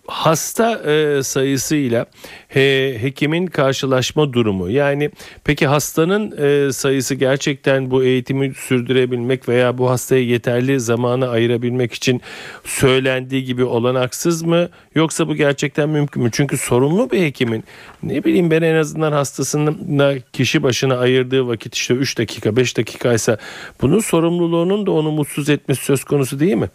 hasta 0.08 0.91
e, 0.91 1.24
sayısıyla 1.24 2.05
he, 2.48 2.98
hekimin 3.01 3.48
karşılaşma 3.48 4.34
durumu 4.34 4.70
yani 4.70 5.10
peki 5.43 5.67
hastanın 5.67 6.34
e, 6.38 6.72
sayısı 6.72 7.15
gerçekten 7.15 7.91
bu 7.91 8.03
eğitimi 8.03 8.53
sürdürebilmek 8.53 9.50
veya 9.50 9.77
bu 9.77 9.89
hastaya 9.89 10.22
yeterli 10.22 10.79
zamanı 10.79 11.29
ayırabilmek 11.29 11.93
için 11.93 12.22
söylendiği 12.65 13.43
gibi 13.43 13.63
olanaksız 13.63 14.43
mı 14.43 14.70
yoksa 14.96 15.27
bu 15.27 15.36
gerçekten 15.36 15.89
mümkün 15.89 16.24
mü? 16.24 16.29
Çünkü 16.31 16.58
sorumlu 16.58 17.12
bir 17.12 17.22
hekimin 17.22 17.63
ne 18.03 18.24
bileyim 18.24 18.51
ben 18.51 18.62
en 18.62 18.75
azından 18.75 19.12
hastasına 19.12 20.13
kişi 20.34 20.63
başına 20.63 20.98
ayırdığı 20.98 21.48
vakit 21.48 21.75
işte 21.75 21.93
3 21.93 22.17
dakika 22.17 22.55
5 22.55 22.77
dakikaysa 22.77 23.38
bunun 23.81 24.00
sorumluluğunun 24.00 24.86
da 24.86 24.91
onu 24.91 25.12
mutsuz 25.12 25.50
etmesi 25.50 25.86
söz 25.86 26.03
konusu 26.03 26.39
değil 26.39 26.55
mi? 26.55 26.70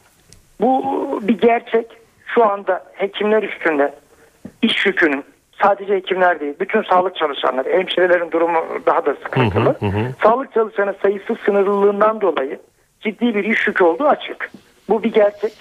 Bu 0.61 0.83
bir 1.23 1.39
gerçek. 1.39 1.87
Şu 2.37 2.45
anda 2.45 2.85
hekimler 2.93 3.43
üstünde 3.43 3.95
iş 4.63 4.87
yükünün 4.87 5.25
sadece 5.63 5.95
hekimler 5.95 6.41
değil, 6.41 6.55
bütün 6.61 6.83
sağlık 6.83 7.17
çalışanları, 7.17 7.73
hemşirelerin 7.73 8.31
durumu 8.31 8.65
daha 8.87 9.07
da 9.07 9.15
sıkıntılı. 9.15 9.77
Sağlık 10.23 10.53
çalışanı 10.53 10.95
sayısı 11.03 11.37
sınırlılığından 11.45 12.21
dolayı 12.21 12.59
ciddi 13.01 13.35
bir 13.35 13.45
iş 13.45 13.67
yükü 13.67 13.85
olduğu 13.85 14.05
açık. 14.05 14.51
Bu 14.89 15.03
bir 15.03 15.13
gerçek. 15.13 15.53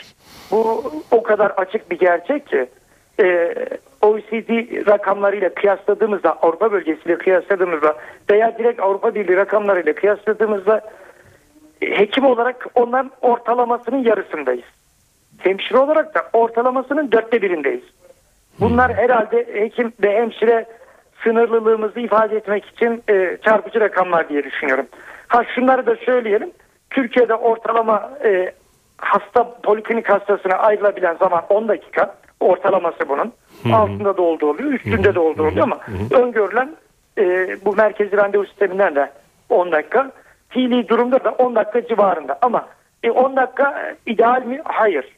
Bu 0.52 0.92
o 1.12 1.24
kadar 1.24 1.50
açık 1.50 1.92
bir 1.92 2.00
gerçek 2.00 2.48
ki 2.48 2.70
e, 3.24 3.56
OECD 4.02 4.50
rakamlarıyla 4.88 5.54
kıyasladığımızda, 5.54 6.34
Avrupa 6.42 6.72
bölgesiyle 6.72 7.18
kıyasladığımızda 7.18 7.96
veya 8.32 8.58
direkt 8.58 8.80
Avrupa 8.80 9.16
Birliği 9.16 9.38
rakamlarıyla 9.38 9.96
kıyasladığımızda 9.96 10.82
e, 11.82 12.00
hekim 12.00 12.26
olarak 12.26 12.68
onların 12.76 13.12
ortalamasının 13.22 14.04
yarısındayız. 14.04 14.66
Hemşire 15.38 15.78
olarak 15.78 16.16
da 16.16 16.30
ortalamasının 16.34 17.12
dörtte 17.12 17.42
birindeyiz. 17.42 17.84
Bunlar 18.60 18.94
herhalde 18.94 19.48
hekim 19.54 19.94
ve 20.04 20.16
hemşire 20.18 20.66
sınırlılığımızı 21.24 22.00
ifade 22.00 22.36
etmek 22.36 22.66
için 22.66 23.04
e, 23.10 23.38
çarpıcı 23.46 23.80
rakamlar 23.80 24.30
diye 24.30 24.44
düşünüyorum. 24.44 24.86
Ha 25.28 25.44
şunları 25.56 25.86
da 25.86 25.96
söyleyelim. 25.96 26.52
Türkiye'de 26.90 27.36
ortalama 27.36 28.12
e, 28.24 28.54
hasta 28.98 29.54
poliklinik 29.64 30.10
hastasına 30.10 30.54
ayrılabilen 30.54 31.16
zaman 31.16 31.44
10 31.50 31.68
dakika 31.68 32.16
ortalaması 32.40 33.10
bunun. 33.10 33.34
Altında 33.74 34.18
da 34.18 34.22
olduğu 34.22 34.50
oluyor, 34.50 34.72
üstünde 34.72 35.16
de 35.16 35.20
olduğu 35.20 35.48
oluyor 35.48 35.64
ama 35.64 35.80
öngörülen 36.12 36.76
e, 37.18 37.48
bu 37.66 37.76
merkezi 37.76 38.18
randevu 38.18 38.46
sisteminden 38.46 38.96
de 38.96 39.12
10 39.50 39.72
dakika. 39.72 40.12
Fiili 40.50 40.90
durumda 40.90 41.24
da 41.24 41.32
10 41.32 41.56
dakika 41.56 41.88
civarında 41.88 42.40
ama 42.42 42.68
e, 43.04 43.12
10 43.12 43.36
dakika 43.36 43.96
ideal 44.06 44.46
mi? 44.46 44.62
Hayır. 44.64 45.16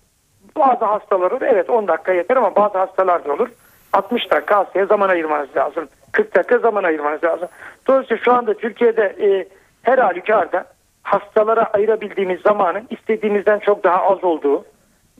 Bazı 0.59 0.85
hastalar 0.85 1.31
olur. 1.31 1.41
Evet 1.41 1.69
10 1.69 1.87
dakika 1.87 2.13
yeter 2.13 2.37
ama 2.37 2.55
bazı 2.55 2.77
hastalar 2.77 3.25
da 3.25 3.33
olur. 3.33 3.49
60 3.93 4.31
dakika 4.31 4.57
hastaya 4.57 4.85
zaman 4.85 5.09
ayırmanız 5.09 5.55
lazım. 5.55 5.87
40 6.11 6.35
dakika 6.35 6.57
zaman 6.57 6.83
ayırmanız 6.83 7.23
lazım. 7.23 7.47
Dolayısıyla 7.87 8.23
şu 8.23 8.33
anda 8.33 8.53
Türkiye'de 8.53 9.15
e, 9.21 9.47
her 9.83 9.97
halükarda 9.97 10.65
hastalara 11.03 11.63
ayırabildiğimiz 11.63 12.41
zamanın 12.41 12.87
istediğimizden 12.89 13.59
çok 13.59 13.83
daha 13.83 14.03
az 14.03 14.23
olduğu 14.23 14.65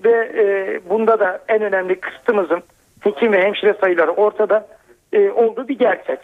ve 0.04 0.32
e, 0.36 0.80
bunda 0.90 1.20
da 1.20 1.40
en 1.48 1.62
önemli 1.62 2.00
kısıtımızın 2.00 2.64
hekim 3.02 3.34
ve 3.34 3.44
hemşire 3.44 3.74
sayıları 3.74 4.12
ortada 4.12 4.68
e, 5.14 5.30
olduğu 5.30 5.68
bir 5.68 5.80
gerçek. 5.80 6.20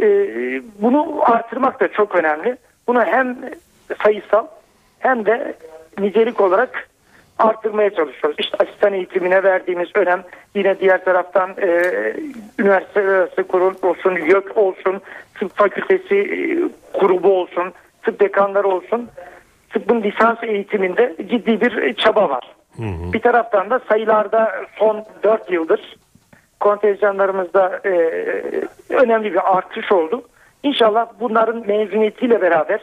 E, 0.00 0.06
bunu 0.82 1.20
artırmak 1.22 1.80
da 1.80 1.88
çok 1.88 2.14
önemli. 2.14 2.56
Bunu 2.86 3.04
hem 3.04 3.36
sayısal 4.02 4.46
hem 4.98 5.26
de 5.26 5.54
nicelik 5.98 6.40
olarak 6.40 6.88
artırmaya 7.38 7.90
çalışıyoruz. 7.90 8.36
İşte 8.38 8.56
asistan 8.60 8.92
eğitimine 8.92 9.42
verdiğimiz 9.42 9.88
önem 9.94 10.22
yine 10.54 10.80
diğer 10.80 11.04
taraftan 11.04 11.50
e, 11.50 11.68
üniversite 12.58 13.00
arası 13.00 13.42
kurul 13.42 13.74
olsun, 13.82 14.12
YÖK 14.12 14.56
olsun, 14.56 15.00
tıp 15.34 15.56
fakültesi 15.56 16.14
e, 16.14 16.36
grubu 16.98 17.40
olsun, 17.40 17.72
tıp 18.02 18.20
dekanları 18.20 18.68
olsun. 18.68 19.08
Tıbbın 19.70 20.02
lisans 20.02 20.38
eğitiminde 20.42 21.16
ciddi 21.30 21.60
bir 21.60 21.94
çaba 21.94 22.28
var. 22.28 22.56
Bir 23.12 23.20
taraftan 23.20 23.70
da 23.70 23.80
sayılarda 23.88 24.52
son 24.78 25.04
4 25.22 25.50
yıldır 25.50 25.96
kontenjanlarımızda 26.60 27.80
e, 27.84 27.90
önemli 28.90 29.32
bir 29.32 29.56
artış 29.56 29.92
oldu. 29.92 30.22
İnşallah 30.62 31.06
bunların 31.20 31.66
mezuniyetiyle 31.66 32.42
beraber 32.42 32.80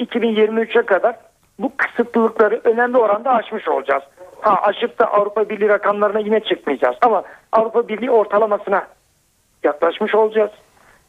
2023'e 0.00 0.82
kadar 0.82 1.16
bu 1.58 1.72
kısıtlılıkları 1.76 2.60
önemli 2.64 2.98
oranda 2.98 3.30
aşmış 3.30 3.68
olacağız. 3.68 4.02
Ha 4.40 4.60
aşıp 4.62 4.98
da 4.98 5.12
Avrupa 5.12 5.48
Birliği 5.48 5.68
rakamlarına 5.68 6.18
yine 6.18 6.40
çıkmayacağız 6.40 6.96
ama 7.02 7.22
Avrupa 7.52 7.88
Birliği 7.88 8.10
ortalamasına 8.10 8.86
yaklaşmış 9.64 10.14
olacağız. 10.14 10.50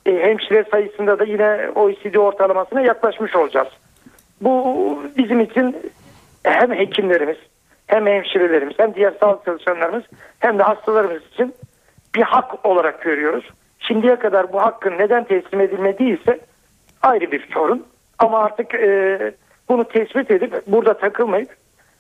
E, 0.06 0.12
hemşire 0.12 0.66
sayısında 0.72 1.20
da 1.20 1.24
yine 1.24 1.70
OECD 1.76 2.16
ortalamasına 2.16 2.82
yaklaşmış 2.82 3.36
olacağız. 3.36 3.68
Bu 4.42 5.00
bizim 5.18 5.40
için 5.40 5.92
hem 6.44 6.74
hekimlerimiz 6.74 7.38
hem 7.88 8.08
hemşirelerimiz 8.08 8.74
hem 8.78 8.96
diğer 8.96 9.14
sağlık 9.20 9.46
çalışanlarımız 9.46 10.04
hem 10.40 10.60
de 10.60 10.64
hastalarımız 10.64 11.22
için 11.34 11.56
bir 12.16 12.22
hak 12.22 12.66
olarak 12.66 13.02
görüyoruz. 13.02 13.46
Şimdiye 13.80 14.16
kadar 14.16 14.54
bu 14.54 14.62
hakkın 14.62 14.98
neden 14.98 15.24
teslim 15.24 15.62
edilmediyse 15.62 16.40
ayrı 17.02 17.32
bir 17.32 17.50
sorun. 17.54 17.86
Ama 18.20 18.40
artık 18.40 18.74
e, 18.74 19.32
bunu 19.70 19.88
tespit 19.88 20.32
edip 20.32 20.68
burada 20.68 20.98
takılmayıp 20.98 21.50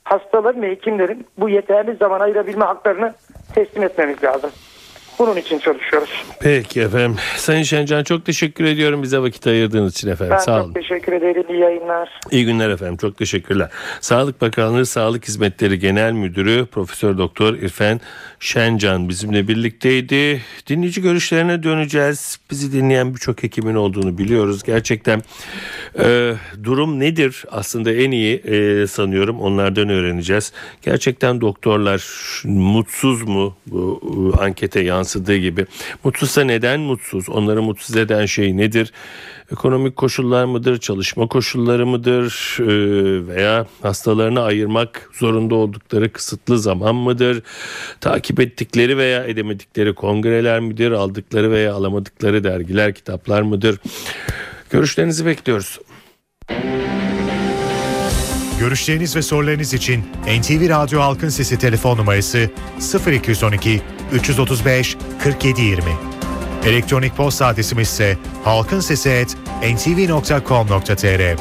hastaların 0.03 0.61
ve 0.61 0.69
hekimlerin 0.69 1.27
bu 1.37 1.49
yeterli 1.49 1.95
zaman 1.95 2.19
ayırabilme 2.19 2.65
haklarını 2.65 3.13
teslim 3.55 3.83
etmemiz 3.83 4.23
lazım. 4.23 4.51
Bunun 5.19 5.35
için 5.35 5.59
çalışıyoruz. 5.59 6.09
Peki 6.39 6.81
efendim. 6.81 7.15
Sayın 7.37 7.63
Şencan 7.63 8.03
çok 8.03 8.25
teşekkür 8.25 8.65
ediyorum 8.65 9.03
bize 9.03 9.19
vakit 9.19 9.47
ayırdığınız 9.47 9.93
için 9.93 10.09
efendim. 10.09 10.33
Ben 10.33 10.43
Sağ 10.43 10.57
çok 10.57 10.65
olun. 10.65 10.73
teşekkür 10.73 11.13
ederim. 11.13 11.43
İyi 11.49 11.59
yayınlar. 11.59 12.09
İyi 12.31 12.45
günler 12.45 12.69
efendim. 12.69 12.97
Çok 12.97 13.17
teşekkürler. 13.17 13.69
Sağlık 14.01 14.41
Bakanlığı 14.41 14.85
Sağlık 14.85 15.27
Hizmetleri 15.27 15.79
Genel 15.79 16.11
Müdürü 16.11 16.65
Profesör 16.65 17.17
Doktor 17.17 17.53
İrfan 17.53 17.99
Şencan 18.39 19.09
bizimle 19.09 19.47
birlikteydi. 19.47 20.41
Dinleyici 20.67 21.01
görüşlerine 21.01 21.63
döneceğiz. 21.63 22.39
Bizi 22.51 22.73
dinleyen 22.73 23.13
birçok 23.15 23.43
hekimin 23.43 23.75
olduğunu 23.75 24.17
biliyoruz. 24.17 24.63
Gerçekten 24.63 25.21
e, 25.99 26.33
durum 26.63 26.99
nedir? 26.99 27.43
Aslında 27.51 27.91
en 27.93 28.11
iyi 28.11 28.35
e, 28.35 28.87
sanıyorum 28.87 29.39
onlardan 29.41 29.89
öğreneceğiz. 29.89 30.53
Gerçekten 30.81 31.41
doktorlar 31.41 32.05
mutsuz 32.45 33.21
mu 33.23 33.55
bu 33.67 34.01
e, 34.37 34.43
ankete 34.43 34.79
yansıdığı 35.05 35.37
gibi? 35.37 35.65
Mutsuzsa 36.03 36.43
neden 36.43 36.79
mutsuz? 36.79 37.29
Onları 37.29 37.61
mutsuz 37.61 37.95
eden 37.95 38.25
şey 38.25 38.57
nedir? 38.57 38.91
Ekonomik 39.51 39.95
koşullar 39.95 40.45
mıdır? 40.45 40.77
Çalışma 40.77 41.27
koşulları 41.27 41.85
mıdır? 41.85 42.57
E, 42.59 43.27
veya 43.27 43.65
hastalarını 43.81 44.41
ayırmak 44.41 45.09
zorunda 45.13 45.55
oldukları 45.55 46.11
kısıtlı 46.11 46.59
zaman 46.59 46.95
mıdır? 46.95 47.43
Takip 48.01 48.39
ettikleri 48.39 48.97
veya 48.97 49.23
edemedikleri 49.23 49.95
kongreler 49.95 50.59
midir? 50.59 50.91
Aldıkları 50.91 51.51
veya 51.51 51.73
alamadıkları 51.73 52.43
dergiler, 52.43 52.93
kitaplar 52.93 53.41
mıdır? 53.41 53.79
Görüşlerinizi 54.69 55.25
bekliyoruz. 55.25 55.79
Görüşleriniz 58.59 59.15
ve 59.15 59.21
sorularınız 59.21 59.73
için 59.73 60.03
NTV 60.39 60.69
Radyo 60.69 60.99
Halkın 60.99 61.29
Sesi 61.29 61.59
telefon 61.59 61.97
numarası 61.97 62.49
0212 63.07 63.81
335 64.11 64.97
4720. 65.23 65.97
Elektronik 66.65 67.15
posta 67.15 67.47
adresimiz 67.47 67.89
ise 67.89 68.17
halkinsesi@ntv.com.tr. 68.43 71.35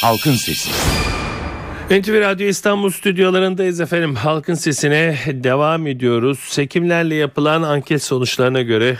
Halkın 0.00 0.34
Sesi. 0.34 0.70
NTV 1.90 2.20
Radyo 2.20 2.46
İstanbul 2.46 2.90
stüdyolarındayız 2.90 3.80
efendim. 3.80 4.14
Halkın 4.14 4.54
sesine 4.54 5.16
devam 5.26 5.86
ediyoruz. 5.86 6.58
Hekimlerle 6.58 7.14
yapılan 7.14 7.62
anket 7.62 8.02
sonuçlarına 8.02 8.62
göre 8.62 8.96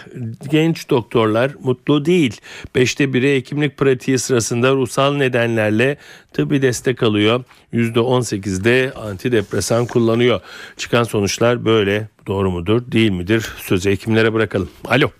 genç 0.50 0.90
doktorlar 0.90 1.50
mutlu 1.62 2.04
değil. 2.04 2.40
Beşte 2.75 3.12
biri 3.12 3.37
hekimlik 3.37 3.76
pratiği 3.76 4.18
sırasında 4.18 4.73
ruhsal 4.73 5.14
nedenlerle 5.14 5.97
tıbbi 6.33 6.62
destek 6.62 7.02
alıyor. 7.02 7.45
%18'de 7.73 8.92
antidepresan 8.97 9.87
kullanıyor. 9.87 10.40
Çıkan 10.76 11.02
sonuçlar 11.02 11.64
böyle. 11.64 12.09
Doğru 12.26 12.50
mudur 12.50 12.92
değil 12.92 13.11
midir? 13.11 13.52
Sözü 13.57 13.90
hekimlere 13.90 14.33
bırakalım. 14.33 14.71
Alo. 14.85 15.11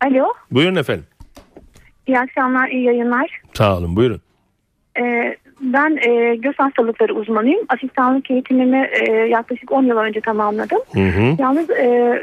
Alo. 0.00 0.26
Buyurun 0.50 0.76
efendim. 0.76 1.04
İyi 2.06 2.18
akşamlar, 2.18 2.68
iyi 2.68 2.84
yayınlar. 2.84 3.40
Sağ 3.54 3.78
olun 3.78 3.96
buyurun. 3.96 4.20
Ee, 4.98 5.36
ben 5.60 5.98
e, 6.08 6.36
göz 6.36 6.58
hastalıkları 6.58 7.14
uzmanıyım. 7.14 7.60
Asistanlık 7.68 8.30
eğitimimi 8.30 8.88
e, 8.92 9.12
yaklaşık 9.12 9.72
10 9.72 9.82
yıl 9.82 9.96
önce 9.96 10.20
tamamladım. 10.20 10.80
Hı 10.92 11.00
hı. 11.00 11.36
Yalnız 11.38 11.70
e, 11.70 12.20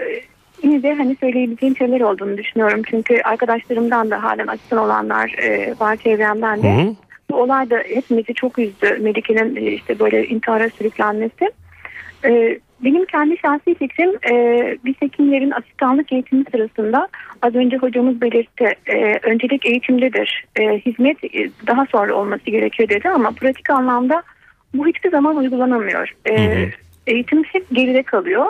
yine 0.64 0.84
de 0.84 0.94
hani 0.94 1.16
söyleyebileceğim 1.20 1.78
şeyler 1.78 2.02
olduğunu 2.02 2.38
düşünüyorum. 2.38 2.82
Çünkü 2.90 3.22
arkadaşlarımdan 3.22 4.12
da 4.12 4.24
halen 4.24 4.48
asistan 4.48 4.80
olanlar 4.80 5.36
e, 5.44 5.74
var 5.80 5.96
çevremden 5.96 6.64
de. 6.64 6.76
Hı 6.76 6.82
hı. 6.82 6.96
Bu 7.32 7.36
olay 7.36 7.70
da 7.70 7.78
hepimizi 7.78 8.34
çok 8.34 8.60
üzdü. 8.60 8.98
Melike'nin 9.02 9.56
e, 9.56 9.72
işte 9.72 10.00
böyle 10.00 10.28
intihara 10.28 10.70
sürüklenmesi. 10.70 11.52
E, 12.26 12.60
benim 12.84 13.06
kendi 13.06 13.38
şahsi 13.38 13.76
fikrim 13.76 14.12
e, 14.32 14.78
biz 14.86 14.96
hekimlerin 15.00 15.52
asistanlık 15.52 16.12
eğitimi 16.12 16.44
sırasında 16.52 17.08
az 17.42 17.56
önce 17.56 17.78
hocamız 17.78 18.22
belirtti 18.22 18.76
e, 18.86 19.20
öncelik 19.24 19.66
eğitimdedir. 19.66 20.46
E, 20.60 20.80
hizmet 20.80 21.24
e, 21.24 21.50
daha 21.68 21.86
sonra 21.86 22.14
olması 22.14 22.44
gerekiyor 22.46 22.90
dedi 22.90 23.10
ama 23.10 23.32
pratik 23.32 23.70
anlamda 23.70 24.24
bu 24.74 24.88
hiçbir 24.88 25.12
zaman 25.12 25.38
uygulanamıyor. 25.38 26.14
E, 26.26 26.56
Hı 26.56 26.66
hı. 26.66 26.70
Eğitim 27.08 27.44
hep 27.44 27.66
geride 27.72 28.04
kalıyor. 28.04 28.46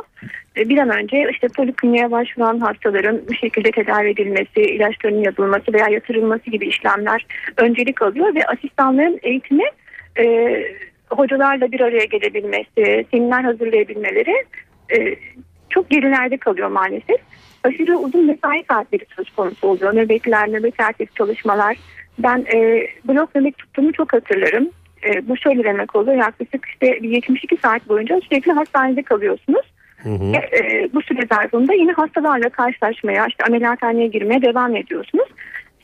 E, 0.58 0.70
Bir 0.70 0.78
an 0.78 0.90
önce 0.90 1.30
işte 1.32 1.48
polikliniğe 1.48 2.12
başvuran 2.12 2.60
hastaların 2.60 3.22
bir 3.30 3.36
şekilde 3.36 3.72
tedavi 3.72 4.10
edilmesi, 4.10 4.62
ilaçlarının 4.62 5.22
yazılması 5.22 5.74
veya 5.74 5.88
yatırılması 5.88 6.50
gibi 6.50 6.68
işlemler 6.68 7.26
öncelik 7.58 8.02
alıyor 8.02 8.36
ve 8.36 8.46
asistanların 8.46 9.20
eğitimi 9.24 9.64
e, 10.20 10.24
hocalarla 11.10 11.72
bir 11.72 11.80
araya 11.80 12.06
gelebilmesi, 12.06 13.06
seminer 13.12 13.44
hazırlayabilmeleri 13.44 14.46
e, 14.98 15.16
çok 15.70 15.90
gerilerde 15.90 16.38
kalıyor 16.38 16.68
maalesef. 16.68 17.18
Aşırı 17.64 17.98
uzun 17.98 18.26
mesai 18.26 18.64
saatleri 18.70 19.06
söz 19.16 19.30
konusu 19.30 19.68
oluyor. 19.68 19.96
Nöbetler, 19.96 20.48
nöbet 20.48 20.80
ertesi 20.80 21.14
çalışmalar. 21.14 21.78
Ben 22.20 22.46
e, 22.54 22.88
blok 23.08 23.36
nöbet 23.36 23.58
tuttuğumu 23.58 23.94
çok 23.94 24.14
hatırlarım. 24.14 24.70
E, 25.06 25.28
bu 25.28 25.38
şöyle 25.38 25.64
demek 25.64 25.96
oluyor. 25.96 26.18
Yaklaşık 26.18 26.66
işte 26.66 27.00
bir 27.04 27.10
72 27.10 27.58
saat 27.58 27.90
boyunca 27.90 28.20
sürekli 28.22 28.52
hastanede 28.52 29.04
kalıyorsunuz. 29.04 29.74
Hı 29.98 30.10
hı. 30.10 30.34
Ve, 30.34 30.38
e, 30.38 30.90
bu 30.94 31.02
süre 31.02 31.22
zarfında 31.32 31.74
yine 31.74 31.92
hastalarla 31.92 32.50
karşılaşmaya, 32.50 33.28
işte 33.28 33.44
ameliyathaneye 33.44 34.08
girmeye 34.08 34.42
devam 34.42 34.76
ediyorsunuz. 34.76 35.28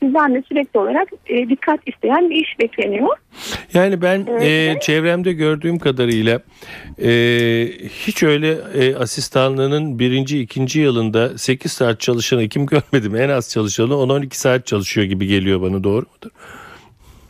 Sizden 0.04 0.34
de 0.34 0.42
sürekli 0.48 0.80
olarak 0.80 1.08
e, 1.26 1.48
dikkat 1.48 1.80
isteyen 1.86 2.30
bir 2.30 2.36
iş 2.36 2.58
bekleniyor. 2.60 3.08
Yani 3.74 4.02
ben 4.02 4.26
Evet. 4.30 4.42
e, 4.76 4.80
çevremde 4.80 5.32
gördüğüm 5.32 5.78
kadarıyla 5.78 6.40
e, 7.02 7.10
hiç 8.06 8.22
öyle 8.22 8.56
e, 8.74 8.94
asistanlığının 8.96 9.98
birinci 9.98 10.40
ikinci 10.40 10.80
yılında 10.80 11.38
8 11.38 11.72
saat 11.72 12.00
çalışan 12.00 12.40
hekim 12.40 12.66
görmedim. 12.66 13.16
En 13.16 13.28
az 13.28 13.50
çalışanı 13.50 13.92
10-12 13.92 14.34
saat 14.34 14.66
çalışıyor 14.66 15.06
gibi 15.06 15.26
geliyor 15.26 15.62
bana 15.62 15.84
doğru 15.84 16.06
mudur? 16.14 16.30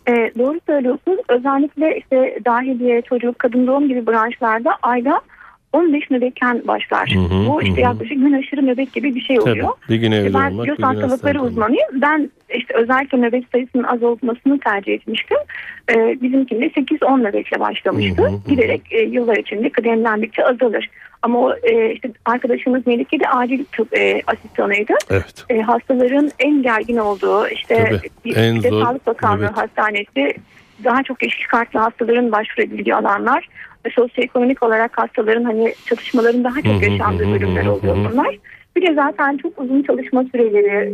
E, 0.09 0.13
doğru 0.39 0.61
söylüyorsunuz. 0.67 1.19
Özellikle 1.29 1.99
işte 1.99 2.39
dahiliye, 2.45 3.03
çocuk, 3.03 3.39
kadın 3.39 3.67
doğum 3.67 3.89
gibi 3.89 4.07
branşlarda 4.07 4.71
ayda 4.83 5.21
15 5.75 6.11
nöbetken 6.11 6.63
başlar. 6.67 7.11
Hı 7.15 7.19
hı, 7.19 7.47
Bu 7.49 7.63
işte 7.63 7.77
hı 7.77 7.81
yaklaşık 7.81 8.19
gün 8.19 8.33
aşırı 8.33 8.67
nöbet 8.67 8.93
gibi 8.93 9.15
bir 9.15 9.21
şey 9.21 9.37
Tabii. 9.37 9.51
oluyor. 9.51 9.69
Bir 9.89 9.97
gün 9.97 10.13
evde 10.13 10.35
ben 10.35 10.51
olmak, 10.51 10.67
göz 10.67 10.79
bir 10.79 10.83
hastalıkları 10.83 11.43
uzmanıyım. 11.43 11.89
Ben 11.93 12.31
işte 12.55 12.75
özellikle 12.75 13.19
nöbet 13.19 13.45
sayısının 13.53 13.83
az 13.83 14.03
olmasını 14.03 14.61
tercih 14.61 14.93
etmiştim. 14.93 15.39
Ee, 15.91 16.23
bizimkinde 16.23 16.67
8-10 16.67 17.23
nöbetle 17.23 17.61
başlamıştı. 17.61 18.23
Hı 18.23 18.27
hı, 18.27 18.31
hı. 18.31 18.49
Giderek 18.49 18.83
e, 18.91 19.03
yıllar 19.03 19.37
içinde 19.37 19.71
kıdemlendikçe 19.71 20.45
azalır. 20.45 20.91
Ama 21.23 21.39
o 21.39 21.55
e, 21.63 21.93
işte 21.93 22.11
arkadaşımız 22.25 22.87
Melike 22.87 23.21
de 23.21 23.29
acil 23.29 23.65
tıp 23.65 23.99
e, 23.99 24.23
asistanıydı. 24.27 24.93
Evet. 25.11 25.45
E, 25.51 25.61
hastaların 25.61 26.31
en 26.39 26.63
gergin 26.63 26.97
olduğu 26.97 27.49
işte, 27.49 28.01
Tabii, 28.25 28.35
en 28.35 28.55
işte 28.55 28.69
zor 28.69 28.83
Sağlık 28.83 29.07
Bakanlığı 29.07 29.45
nöbet. 29.45 29.57
Hastanesi 29.57 30.35
daha 30.85 31.03
çok 31.03 31.23
yeşil 31.23 31.49
kartlı 31.49 31.81
hastaların 31.81 32.33
başvurabildiği 32.33 32.95
alanlar 32.95 33.49
ve 33.87 33.91
sosyoekonomik 33.91 34.63
olarak 34.63 34.99
hastaların 34.99 35.45
hani 35.45 35.75
çatışmaların 35.87 36.45
daha 36.45 36.63
çok 36.63 36.83
yaşandığı 36.83 37.33
bölümler 37.33 37.67
oluyor 37.67 37.97
bunlar. 37.97 38.39
Bir 38.77 38.87
de 38.87 38.95
zaten 38.95 39.37
çok 39.37 39.61
uzun 39.61 39.83
çalışma 39.83 40.25
süreleri, 40.25 40.93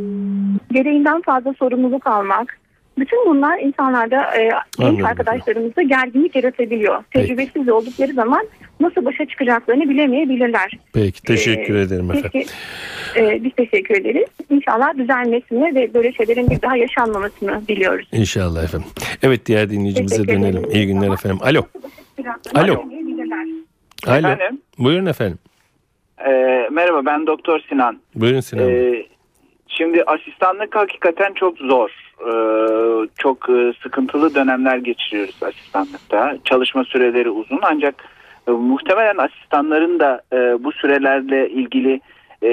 gereğinden 0.73 1.23
fazla 1.23 1.55
sorumluluk 1.55 2.07
almak. 2.07 2.59
Bütün 3.01 3.27
bunlar 3.27 3.59
insanlarda, 3.59 4.37
e, 4.39 4.51
genç 4.79 5.05
arkadaşlarımızda 5.05 5.83
gerginlik 5.83 6.37
yaratabiliyor. 6.37 7.05
Peki. 7.11 7.27
Tecrübesiz 7.27 7.69
oldukları 7.69 8.13
zaman 8.13 8.47
nasıl 8.81 9.05
başa 9.05 9.27
çıkacaklarını 9.27 9.89
bilemeyebilirler. 9.91 10.71
Peki 10.95 11.23
teşekkür 11.23 11.75
Ee, 11.75 11.81
ederim 11.81 12.11
efendim. 12.11 12.31
Peki, 12.33 12.47
e, 13.17 13.45
biz 13.45 13.53
teşekkür 13.57 13.95
ederiz. 13.97 14.29
İnşallah 14.51 14.97
düzelmesini 14.99 15.75
ve 15.75 15.95
böyle 15.95 16.13
şeylerin 16.13 16.51
bir 16.51 16.63
daha 16.63 16.77
yaşanmamasını 16.77 17.69
diliyoruz. 17.69 18.09
İnşallah 18.13 18.65
efendim. 18.65 18.89
Evet 19.23 19.47
diğer 19.47 19.71
dinleyicimize 19.71 20.17
Teşekkür 20.17 20.33
dönelim. 20.41 20.59
ederim. 20.65 20.71
İyi 20.75 20.87
günler 20.87 21.13
efendim. 21.13 21.39
Alo. 21.43 21.63
Alo. 22.55 22.73
Alo. 24.07 24.19
Efendim? 24.19 24.61
Buyurun 24.79 25.07
efendim. 25.07 25.39
Ee, 26.27 26.69
merhaba 26.71 27.07
ben 27.07 27.27
Doktor 27.27 27.61
Sinan. 27.69 27.99
Buyurun 28.15 28.41
Sinan. 28.41 28.69
Ee, 28.71 29.07
şimdi 29.71 30.03
asistanlık 30.05 30.77
hakikaten 30.77 31.33
çok 31.33 31.59
zor. 31.59 31.91
Ee, 32.27 33.09
çok 33.19 33.49
e, 33.51 33.73
sıkıntılı 33.83 34.35
dönemler 34.35 34.77
geçiriyoruz 34.77 35.43
asistanlıkta. 35.43 36.37
Çalışma 36.45 36.85
süreleri 36.85 37.31
uzun 37.31 37.61
ancak 37.63 37.95
e, 38.49 38.51
muhtemelen 38.51 39.17
asistanların 39.17 40.01
da 40.01 40.23
e, 40.33 40.65
bu 40.65 40.73
sürelerle 40.73 41.51
ilgili 41.51 42.01
e, 42.43 42.51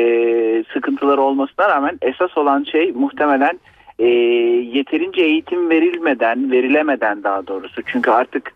sıkıntıları 0.73 1.21
olmasına 1.21 1.69
rağmen 1.69 1.97
esas 2.01 2.37
olan 2.37 2.63
şey 2.63 2.91
muhtemelen 2.91 3.59
e, 3.99 4.05
yeterince 4.77 5.21
eğitim 5.21 5.69
verilmeden, 5.69 6.51
verilemeden 6.51 7.23
daha 7.23 7.47
doğrusu. 7.47 7.81
Çünkü 7.85 8.11
artık 8.11 8.53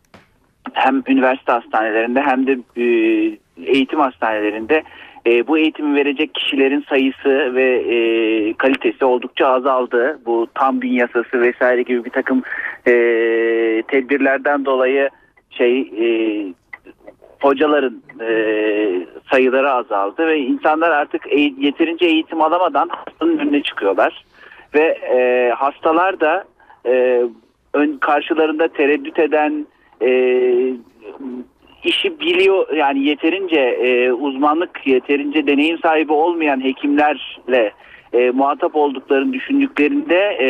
hem 0.73 1.03
üniversite 1.07 1.51
hastanelerinde 1.51 2.21
hem 2.21 2.47
de 2.47 2.57
e, 2.77 2.83
eğitim 3.65 3.99
hastanelerinde 3.99 4.83
e, 5.25 5.47
bu 5.47 5.57
eğitimi 5.57 5.95
verecek 5.95 6.35
kişilerin 6.35 6.85
sayısı 6.89 7.55
ve 7.55 7.73
e, 7.73 8.53
kalitesi 8.53 9.05
oldukça 9.05 9.47
azaldı. 9.47 10.19
Bu 10.25 10.47
tam 10.55 10.79
gün 10.79 10.91
yasası 10.91 11.41
vesaire 11.41 11.81
gibi 11.81 12.05
bir 12.05 12.09
takım 12.09 12.43
e, 12.87 12.93
tedbirlerden 13.87 14.65
dolayı 14.65 15.09
şey 15.49 15.79
e, 15.81 16.07
hocaların 17.41 18.01
e, 18.21 18.31
sayıları 19.31 19.71
azaldı 19.71 20.27
ve 20.27 20.39
insanlar 20.39 20.89
artık 20.91 21.25
eğ- 21.25 21.65
yeterince 21.65 22.05
eğitim 22.05 22.41
alamadan 22.41 22.89
hastanın 22.89 23.37
önüne 23.37 23.63
çıkıyorlar 23.63 24.25
ve 24.73 24.83
e, 25.15 25.51
hastalar 25.55 26.19
da 26.19 26.43
e, 26.85 27.23
ön 27.73 27.97
karşılarında 27.97 28.67
tereddüt 28.67 29.19
eden 29.19 29.67
e, 30.01 30.09
işi 31.83 32.19
biliyor 32.19 32.73
yani 32.73 33.03
yeterince 33.03 33.59
e, 33.59 34.11
uzmanlık 34.11 34.87
yeterince 34.87 35.47
deneyim 35.47 35.77
sahibi 35.77 36.13
olmayan 36.13 36.63
hekimlerle 36.63 37.71
e, 38.13 38.29
muhatap 38.29 38.75
olduklarını 38.75 39.33
düşündüklerinde 39.33 40.37
e, 40.41 40.49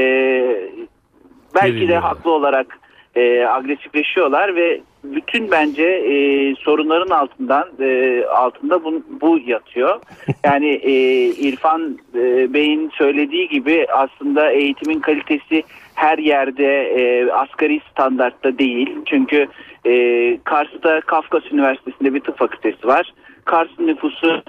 belki 1.56 1.88
de 1.88 1.98
haklı 1.98 2.32
olarak 2.32 2.80
e, 3.16 3.46
agresifleşiyorlar 3.46 4.56
ve 4.56 4.82
bütün 5.04 5.52
bence 5.52 5.84
e, 5.84 6.56
sorunların 6.56 7.10
altından 7.10 7.70
e, 7.80 8.24
altında 8.26 8.84
bu, 8.84 9.04
bu 9.22 9.40
yatıyor. 9.46 10.02
Yani 10.44 10.70
e, 10.70 10.92
İrfan 11.26 11.98
e, 12.16 12.54
Bey'in 12.54 12.90
söylediği 12.90 13.50
gibi 13.50 13.88
aslında 13.94 14.52
eğitimin 14.52 15.00
kalitesi 15.00 15.64
her 15.96 16.18
yerde 16.18 16.84
e, 16.84 17.32
asgari 17.32 17.82
standartta 17.92 18.58
değil. 18.58 18.90
Çünkü 19.06 19.48
e, 19.86 20.38
Kars'ta 20.44 21.02
Kafkas 21.02 21.52
Üniversitesi'nde 21.52 22.14
bir 22.14 22.20
tıp 22.20 22.38
fakültesi 22.38 22.88
var. 22.88 23.14
Kars'ın 23.46 23.88
nüfusu 23.88 24.44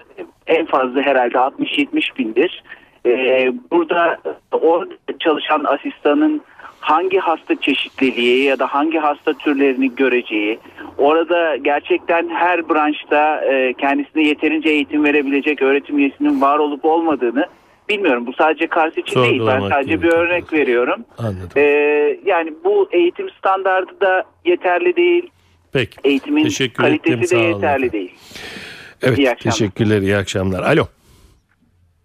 en 0.47 0.67
fazla 0.67 1.03
herhalde 1.03 1.39
60-70 1.39 2.19
bindir. 2.19 2.63
E, 3.07 3.53
burada 3.71 4.19
orada 4.53 4.95
çalışan 5.19 5.65
asistanın 5.65 6.43
hangi 6.83 7.19
hasta 7.19 7.61
çeşitliliği 7.61 8.45
ya 8.45 8.59
da 8.59 8.67
hangi 8.67 8.99
hasta 8.99 9.33
türlerini 9.33 9.95
göreceği, 9.95 10.59
orada 10.99 11.57
gerçekten 11.57 12.29
her 12.29 12.69
branşta 12.69 13.41
e, 13.45 13.75
kendisine 13.75 14.23
yeterince 14.27 14.69
eğitim 14.69 15.05
verebilecek 15.05 15.63
öğretim 15.63 15.99
üyesinin 15.99 16.41
var 16.41 16.59
olup 16.59 16.85
olmadığını 16.85 17.47
bilmiyorum. 17.89 18.27
Bu 18.27 18.33
sadece 18.33 18.67
Kars 18.67 18.99
için 18.99 19.23
değil. 19.23 19.43
Ben 19.47 19.69
sadece 19.69 20.03
bir 20.03 20.13
örnek 20.13 20.53
veriyorum. 20.53 21.05
Anladım. 21.19 21.49
Ee, 21.57 22.19
yani 22.25 22.53
bu 22.65 22.89
eğitim 22.93 23.31
standardı 23.31 24.01
da 24.01 24.25
yeterli 24.45 24.97
değil. 24.97 25.31
Peki. 25.73 25.97
Eğitimin 26.05 26.45
Teşekkür 26.45 26.85
ettim, 26.85 26.99
kalitesi 27.13 27.27
sağ 27.27 27.37
de 27.37 27.41
olun 27.41 27.49
yeterli 27.55 27.87
efendim. 27.87 27.93
değil. 27.93 28.15
Evet 29.03 29.19
İyi 29.19 29.31
akşamlar. 29.31 29.57
teşekkürler 29.57 30.01
iyi 30.01 30.17
akşamlar. 30.17 30.63
Alo 30.63 30.85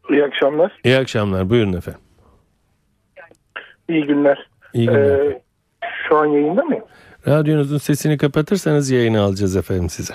İyi 0.09 0.23
akşamlar, 0.23 0.71
iyi 0.83 0.97
akşamlar 0.97 1.49
buyurun 1.49 1.73
efendim. 1.73 2.01
iyi 3.89 4.05
günler. 4.05 4.46
İyi 4.73 4.87
günler. 4.87 5.19
Ee, 5.19 5.41
şu 6.09 6.17
an 6.17 6.25
yayında 6.25 6.63
mıyım? 6.63 6.83
Radyonuzun 7.27 7.77
sesini 7.77 8.17
kapatırsanız 8.17 8.91
yayını 8.91 9.21
alacağız 9.21 9.55
efendim 9.55 9.89
size. 9.89 10.13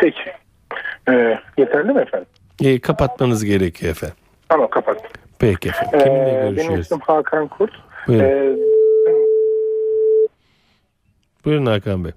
Peki. 0.00 0.30
Ee, 1.10 1.38
yeterli 1.58 1.92
mi 1.92 2.00
efendim? 2.00 2.26
E, 2.64 2.80
kapatmanız 2.80 3.44
gerekiyor 3.44 3.90
efendim. 3.92 4.16
Tamam 4.48 4.70
kapat. 4.70 5.02
Peki 5.38 5.68
efendim. 5.68 6.00
Ee, 6.00 6.04
Kiminle 6.04 6.26
benim 6.26 6.54
görüşüyoruz? 6.54 6.84
ismim 6.86 7.00
Hakan 7.00 7.48
Kurt. 7.48 7.70
Buyurun. 8.08 8.24
Ee, 8.24 8.56
Buyurun 11.44 11.66
Hakan 11.66 12.04
Bey. 12.04 12.12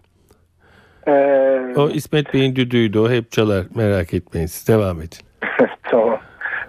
ee, 1.07 1.73
O 1.75 1.89
İsmet 1.89 2.33
Bey'in 2.33 2.55
düdüğüydü. 2.55 2.99
O 2.99 3.09
hep 3.09 3.31
çalar. 3.31 3.65
Merak 3.75 4.13
etmeyin 4.13 4.47
siz. 4.47 4.67
Devam 4.67 5.01
edin. 5.01 5.17
tamam. 5.91 6.19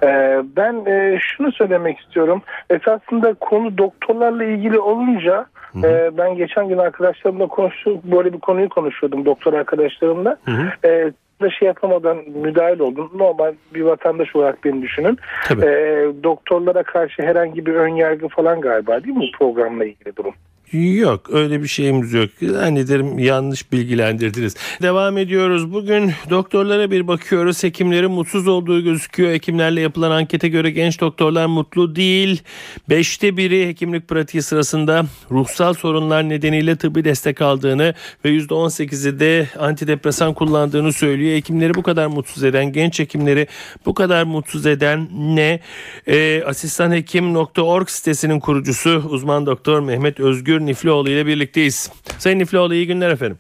Ee, 0.03 0.43
ben 0.57 0.85
e, 0.87 1.19
şunu 1.21 1.53
söylemek 1.53 1.99
istiyorum. 1.99 2.43
Esasında 2.71 3.35
konu 3.35 3.79
doktorlarla 3.79 4.45
ilgili 4.45 4.79
olunca 4.79 5.47
e, 5.85 6.11
ben 6.19 6.37
geçen 6.37 6.69
gün 6.69 6.79
arkadaşlarımla 6.79 7.47
konuştuk. 7.47 8.05
Böyle 8.05 8.33
bir 8.33 8.39
konuyu 8.39 8.69
konuşuyordum 8.69 9.25
doktor 9.25 9.53
arkadaşlarımla. 9.53 10.37
hı. 10.47 10.89
E, 10.89 11.13
da 11.41 11.51
şey 11.51 11.67
yapamadan 11.67 12.17
müdahil 12.35 12.81
oldum. 12.81 13.11
Normal 13.15 13.55
bir 13.75 13.81
vatandaş 13.81 14.37
olarak 14.37 14.65
beni 14.65 14.83
düşünün. 14.83 15.19
Tabii. 15.49 15.65
E, 15.65 16.07
doktorlara 16.23 16.83
karşı 16.83 17.23
herhangi 17.23 17.67
bir 17.67 17.75
ön 17.75 17.95
yargı 17.95 18.29
falan 18.29 18.61
galiba 18.61 19.05
değil 19.05 19.17
mi 19.17 19.31
bu 19.33 19.39
programla 19.39 19.85
ilgili 19.85 20.17
durum? 20.17 20.35
Yok 20.73 21.31
öyle 21.31 21.63
bir 21.63 21.69
şeyimiz 21.69 22.13
yok. 22.13 22.31
Zannederim 22.43 23.19
yanlış 23.19 23.73
bilgilendirdiniz. 23.73 24.57
Devam 24.83 25.19
ediyoruz. 25.19 25.73
Bugün 25.73 26.13
doktorlara 26.31 26.91
bir 26.91 27.09
bakıyoruz. 27.09 27.63
Hekimlerin 27.63 28.11
mutsuz 28.11 28.49
olduğu 28.49 28.85
gözüküyor. 28.85 29.33
Hekimlerle 29.33 29.81
yapılan 29.81 30.11
ankete 30.11 30.49
göre 30.49 30.71
genç 30.71 31.01
doktorlar 31.01 31.47
mutlu 31.47 31.97
değil. 31.97 32.43
Beşte 32.89 33.37
biri 33.37 33.69
hekimlik 33.69 34.09
pratiği 34.09 34.43
sırasında 34.43 35.05
ruhsal 35.31 35.75
sorunlar 35.75 36.29
nedeniyle 36.29 36.77
tıbbi 36.77 37.05
destek 37.05 37.43
aldığını 37.43 37.95
ve 38.25 38.29
%18'i 38.29 39.21
de 39.21 39.49
antidepresan 39.59 40.35
kullandığını 40.35 40.93
söylüyor. 40.93 41.37
Hekimleri 41.37 41.75
bu 41.75 41.83
kadar 41.83 42.07
mutsuz 42.07 42.45
eden, 42.45 42.73
genç 42.73 42.99
hekimleri 42.99 43.47
bu 43.87 43.95
kadar 43.95 44.25
mutsuz 44.25 44.67
eden 44.67 45.09
ne? 45.13 45.61
Ee, 46.07 46.43
asistanhekim.org 46.47 47.89
sitesinin 47.89 48.41
kurucusu 48.41 49.03
uzman 49.09 49.47
doktor 49.47 49.81
Mehmet 49.81 50.21
Özgür 50.21 50.60
Niflioğlu 50.67 51.11
ile 51.11 51.27
birlikteyiz. 51.27 51.93
Sayın 52.19 52.39
Niflioğlu 52.39 52.75
iyi 52.75 52.87
günler 52.87 53.11
efendim. 53.11 53.39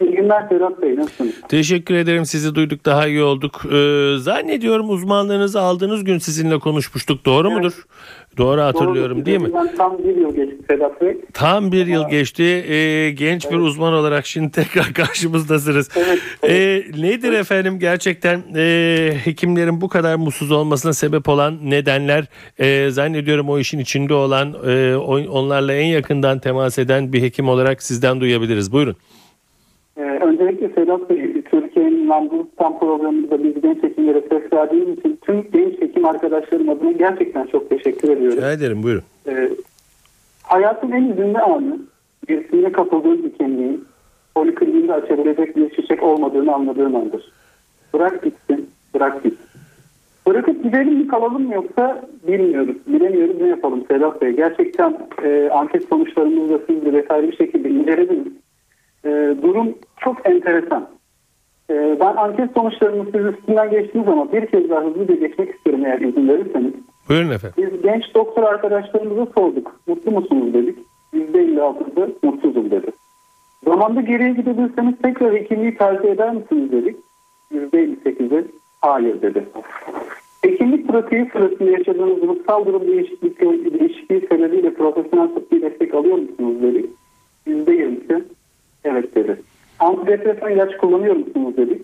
İyi 0.00 0.10
günler 0.12 0.48
Serhat 0.48 0.82
Bey. 0.82 0.96
Nasılsınız? 0.96 1.34
Teşekkür 1.48 1.94
ederim 1.94 2.26
sizi 2.26 2.54
duyduk 2.54 2.84
daha 2.84 3.06
iyi 3.06 3.22
olduk. 3.22 3.62
Ee, 3.72 4.14
zannediyorum 4.18 4.90
uzmanlığınızı 4.90 5.60
aldığınız 5.60 6.04
gün 6.04 6.18
sizinle 6.18 6.58
konuşmuştuk 6.58 7.24
doğru 7.24 7.50
mudur? 7.50 7.72
Doğru 8.36 8.60
hatırlıyorum 8.60 9.16
Doğru. 9.18 9.26
değil 9.26 9.40
mi? 9.40 9.50
Tam 9.76 9.98
bir 9.98 10.16
yıl 10.16 10.34
geçti 10.34 10.56
Sedat 10.70 11.00
Bey. 11.00 11.16
Tam 11.32 11.72
bir 11.72 11.86
yıl 11.86 12.08
geçti. 12.08 12.42
Ee, 12.44 13.10
genç 13.10 13.50
bir 13.50 13.56
uzman 13.56 13.92
olarak 13.92 14.26
şimdi 14.26 14.50
tekrar 14.52 14.92
karşımızdasınız. 14.94 15.90
Evet, 15.96 16.18
Ee, 16.48 16.82
nedir 17.02 17.32
efendim 17.32 17.78
gerçekten 17.78 18.42
e, 18.56 19.12
hekimlerin 19.24 19.80
bu 19.80 19.88
kadar 19.88 20.16
mutsuz 20.16 20.50
olmasına 20.50 20.92
sebep 20.92 21.28
olan 21.28 21.70
nedenler? 21.70 22.24
E, 22.58 22.90
zannediyorum 22.90 23.48
o 23.48 23.58
işin 23.58 23.78
içinde 23.78 24.14
olan, 24.14 24.54
e, 24.66 24.96
onlarla 25.30 25.72
en 25.72 25.86
yakından 25.86 26.38
temas 26.38 26.78
eden 26.78 27.12
bir 27.12 27.22
hekim 27.22 27.48
olarak 27.48 27.82
sizden 27.82 28.20
duyabiliriz. 28.20 28.72
Buyurun. 28.72 28.96
Ee, 29.96 30.00
öncelikle 30.02 30.68
Sedat 30.68 31.10
Bey, 31.10 31.27
Türkiye'nin 32.08 32.30
Landrus'tan 32.30 32.78
programında 32.78 33.44
biz 33.44 33.62
genç 33.62 33.82
hekimlere 33.82 34.20
ses 34.20 34.52
verdiğimiz 34.52 34.98
için 34.98 35.18
tüm 35.22 35.50
genç 35.52 35.80
hekim 35.82 36.04
arkadaşlarım 36.04 36.68
adına 36.68 36.92
gerçekten 36.92 37.46
çok 37.46 37.70
teşekkür 37.70 38.08
ediyorum. 38.08 38.36
Rica 38.36 38.52
ederim 38.52 38.82
buyurun. 38.82 39.02
Ee, 39.28 39.50
hayatın 40.42 40.92
en 40.92 41.04
üzümlü 41.04 41.38
anı, 41.38 41.78
birisine 42.28 42.72
kapıldığın 42.72 43.22
bir 43.22 43.32
kimliğin 43.32 43.84
polikliniğinde 44.34 44.92
açabilecek 44.92 45.56
bir 45.56 45.70
çiçek 45.70 46.02
olmadığını 46.02 46.54
anladığın 46.54 46.94
andır. 46.94 47.32
Bırak 47.94 48.22
gitsin, 48.22 48.70
bırak 48.94 49.24
gitsin. 49.24 49.48
Bırakıp 50.26 50.64
gidelim 50.64 50.94
mi 50.94 51.08
kalalım 51.08 51.42
mı 51.42 51.54
yoksa 51.54 52.04
bilmiyoruz. 52.26 52.76
Bilemiyoruz 52.86 53.40
ne 53.40 53.48
yapalım 53.48 53.84
Sedat 53.88 54.22
Bey. 54.22 54.32
Gerçekten 54.32 54.98
e, 55.24 55.50
anket 55.52 55.88
sonuçlarımızı 55.88 56.54
da 56.54 56.58
siz 56.66 56.84
de 56.84 56.92
detaylı 56.92 57.30
bir 57.30 57.36
şekilde 57.36 57.70
incelediniz. 57.70 58.32
E, 59.04 59.34
durum 59.42 59.74
çok 60.00 60.28
enteresan. 60.28 60.97
E, 61.70 61.96
ben 62.00 62.16
anket 62.16 62.50
sonuçlarını 62.54 63.04
siz 63.04 63.26
üstünden 63.26 63.70
geçtiniz 63.70 64.08
ama 64.08 64.32
bir 64.32 64.46
kez 64.46 64.70
daha 64.70 64.84
hızlıca 64.84 65.14
geçmek 65.14 65.54
istiyorum 65.54 65.84
eğer 65.86 66.00
izin 66.00 66.28
verirseniz. 66.28 66.72
Buyurun 67.08 67.30
efendim. 67.30 67.54
Biz 67.58 67.82
genç 67.82 68.14
doktor 68.14 68.42
arkadaşlarımıza 68.42 69.26
sorduk. 69.26 69.80
Mutlu 69.86 70.10
musunuz 70.10 70.54
dedik. 70.54 70.78
%56'sı 71.14 72.14
mutsuzum 72.22 72.70
dedi. 72.70 72.86
Zamanda 73.64 74.00
geriye 74.00 74.30
gidebilirseniz 74.30 74.94
tekrar 75.02 75.34
hekimliği 75.34 75.74
tercih 75.74 76.08
eder 76.08 76.34
misiniz 76.34 76.72
dedik. 76.72 76.96
%58'i 77.52 78.44
hayır 78.80 79.22
dedi. 79.22 79.44
Hekimlik 80.42 80.88
pratiği 80.88 81.30
sırasında 81.32 81.70
yaşadığınız 81.70 82.22
ruhsal 82.22 82.66
durum 82.66 82.86
değişikliği, 82.86 83.80
değişikliği 83.80 84.20
sebebiyle 84.20 84.74
profesyonel 84.74 85.28
tıbbi 85.28 85.62
destek 85.62 85.94
alıyor 85.94 86.18
musunuz 86.18 86.62
dedik. 86.62 86.90
%20'si 87.46 88.24
evet 88.84 89.14
dedi. 89.14 89.36
Antidepresan 89.80 90.52
ilaç 90.52 90.76
kullanıyor 90.76 91.16
musunuz 91.16 91.56
dedik. 91.56 91.82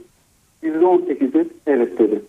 %18'i 0.62 1.48
evet 1.66 1.98
dedi. 1.98 2.22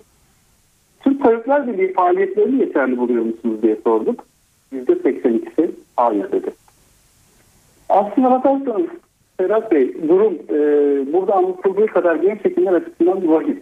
Türk 0.99 1.23
Tabipler 1.23 1.67
Birliği 1.67 1.93
faaliyetlerini 1.93 2.60
yeterli 2.62 2.97
buluyor 2.97 3.25
musunuz 3.25 3.62
diye 3.62 3.75
sorduk. 3.84 4.25
%82'si 4.73 5.71
hayır 5.97 6.32
dedi. 6.32 6.49
Aslına 7.89 8.32
bakarsanız 8.32 8.88
Ferhat 9.38 9.71
Bey 9.71 9.93
durum 10.08 10.34
e, 10.49 10.58
burada 11.13 11.34
anlatıldığı 11.36 11.88
kadar 11.88 12.15
genç 12.15 12.45
hekimler 12.45 12.73
açısından 12.73 13.28
vahim. 13.28 13.60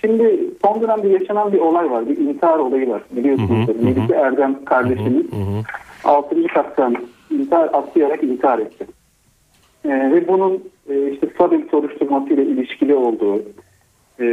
Şimdi 0.00 0.50
son 0.64 0.80
dönemde 0.82 1.08
yaşanan 1.08 1.52
bir 1.52 1.58
olay 1.58 1.90
var. 1.90 2.08
Bir 2.08 2.18
intihar 2.18 2.58
olayı 2.58 2.88
var. 2.88 3.02
Biliyorsunuz. 3.10 3.68
Hı 3.68 3.72
hı, 3.72 3.78
hı. 3.78 3.84
Melike 3.84 4.14
Erdem 4.14 4.64
kardeşimiz 4.64 5.32
Hı 5.32 5.36
hı. 5.36 5.62
6. 6.04 6.46
kattan 6.54 6.96
intihar 7.30 7.64
atlayarak 7.64 8.24
intihar 8.24 8.58
etti. 8.58 8.86
E, 9.84 9.88
ve 9.88 10.28
bunun 10.28 10.64
e, 10.90 11.12
işte 11.12 11.26
stabil 11.34 11.68
soruşturmasıyla 11.70 12.42
ilişkili 12.42 12.94
olduğu, 12.94 13.42
e, 14.20 14.24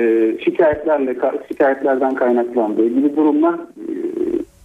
şikayetlerle 0.45 1.15
şikayetlerden 1.47 2.15
kaynaklandığı 2.15 2.87
gibi 2.87 3.15
durumlar 3.15 3.53
e, 3.55 3.93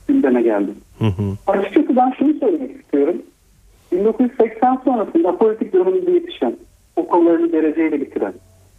gündeme 0.08 0.42
geldi. 0.42 0.70
Hı 0.98 1.04
hı. 1.04 1.22
Açıkçası 1.46 1.96
ben 1.96 2.10
şunu 2.18 2.34
söylemek 2.34 2.76
istiyorum. 2.80 3.22
1980 3.92 4.80
sonrasında 4.84 5.36
politik 5.36 5.72
döneminde 5.72 6.10
yetişen, 6.10 6.56
okullarını 6.96 7.52
dereceyle 7.52 8.00
bitiren, 8.00 8.32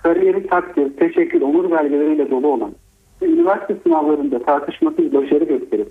kariyeri 0.03 0.47
takdir, 0.47 0.97
teşekkür, 0.97 1.41
onur 1.41 1.71
belgeleriyle 1.71 2.31
dolu 2.31 2.47
olan 2.47 2.71
ve 3.21 3.25
üniversite 3.25 3.75
sınavlarında 3.83 4.39
tartışmasız 4.39 5.13
başarı 5.13 5.43
gösterip 5.43 5.87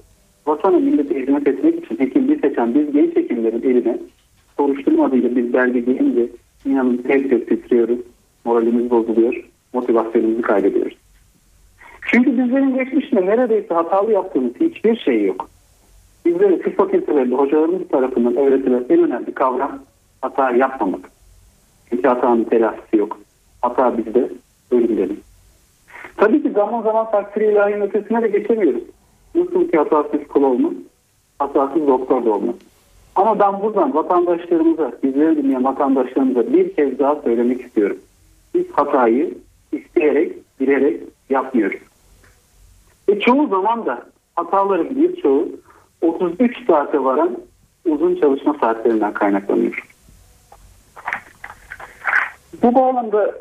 vatana 0.46 0.78
millete 0.78 1.20
hizmet 1.20 1.48
etmek 1.48 1.84
için 1.84 1.98
hekimliği 1.98 2.38
seçen 2.38 2.74
biz 2.74 2.92
genç 2.92 3.16
hekimlerin 3.16 3.62
eline 3.62 3.98
soruşturma 4.56 5.04
adıyla 5.04 5.36
biz 5.36 5.52
belge 5.52 5.80
gelince 5.80 6.26
inanın 6.64 6.96
tek 6.96 7.30
tek 7.30 7.48
titriyoruz, 7.48 7.98
moralimiz 8.44 8.90
bozuluyor, 8.90 9.44
motivasyonumuzu 9.72 10.42
kaybediyoruz. 10.42 10.96
Çünkü 12.10 12.30
bizlerin 12.30 12.74
geçmişinde 12.74 13.26
neredeyse 13.26 13.74
hatalı 13.74 14.12
yaptığımız 14.12 14.52
hiçbir 14.60 14.96
şey 14.96 15.24
yok. 15.24 15.48
Bizlere 16.24 16.58
tıp 16.58 16.76
fakültelerinde 16.76 17.34
hocalarımız 17.34 17.88
tarafından 17.88 18.36
öğretilen 18.36 18.84
en 18.90 19.02
önemli 19.02 19.34
kavram 19.34 19.78
hata 20.20 20.50
yapmamak. 20.50 21.00
Çünkü 21.90 22.08
hatanın 22.08 22.44
telafisi 22.44 22.96
yok. 22.96 23.18
Hata 23.62 23.98
bizde, 23.98 24.28
ölüm 24.70 24.96
dedim. 24.96 25.20
Tabii 26.16 26.42
ki 26.42 26.50
zaman 26.50 26.82
zaman 26.82 27.10
takdir 27.10 27.40
ilahinin 27.40 27.80
ötesine 27.80 28.22
de 28.22 28.28
geçemiyoruz. 28.28 28.82
Nasıl 29.34 29.68
ki 29.68 29.76
hatasız 29.76 30.28
kul 30.28 30.42
olmaz, 30.42 30.72
hatasız 31.38 31.86
doktor 31.86 32.24
da 32.24 32.30
olmaz. 32.30 32.54
Ama 33.16 33.38
ben 33.38 33.62
buradan 33.62 33.94
vatandaşlarımıza, 33.94 34.92
bizleri 35.02 35.36
dinleyen 35.36 35.64
vatandaşlarımıza 35.64 36.52
bir 36.52 36.74
kez 36.74 36.98
daha 36.98 37.16
söylemek 37.16 37.60
istiyorum. 37.60 37.98
Biz 38.54 38.70
hatayı 38.72 39.34
isteyerek, 39.72 40.60
bilerek 40.60 41.00
yapmıyoruz. 41.30 41.80
Ve 43.08 43.20
çoğu 43.20 43.46
zaman 43.46 43.86
da 43.86 44.02
hataların 44.36 44.96
birçoğu 44.96 45.48
33 46.02 46.66
saate 46.66 47.04
varan 47.04 47.36
uzun 47.84 48.16
çalışma 48.16 48.56
saatlerinden 48.60 49.12
kaynaklanıyor. 49.12 49.84
Bu 52.62 52.74
bağlamda 52.74 53.34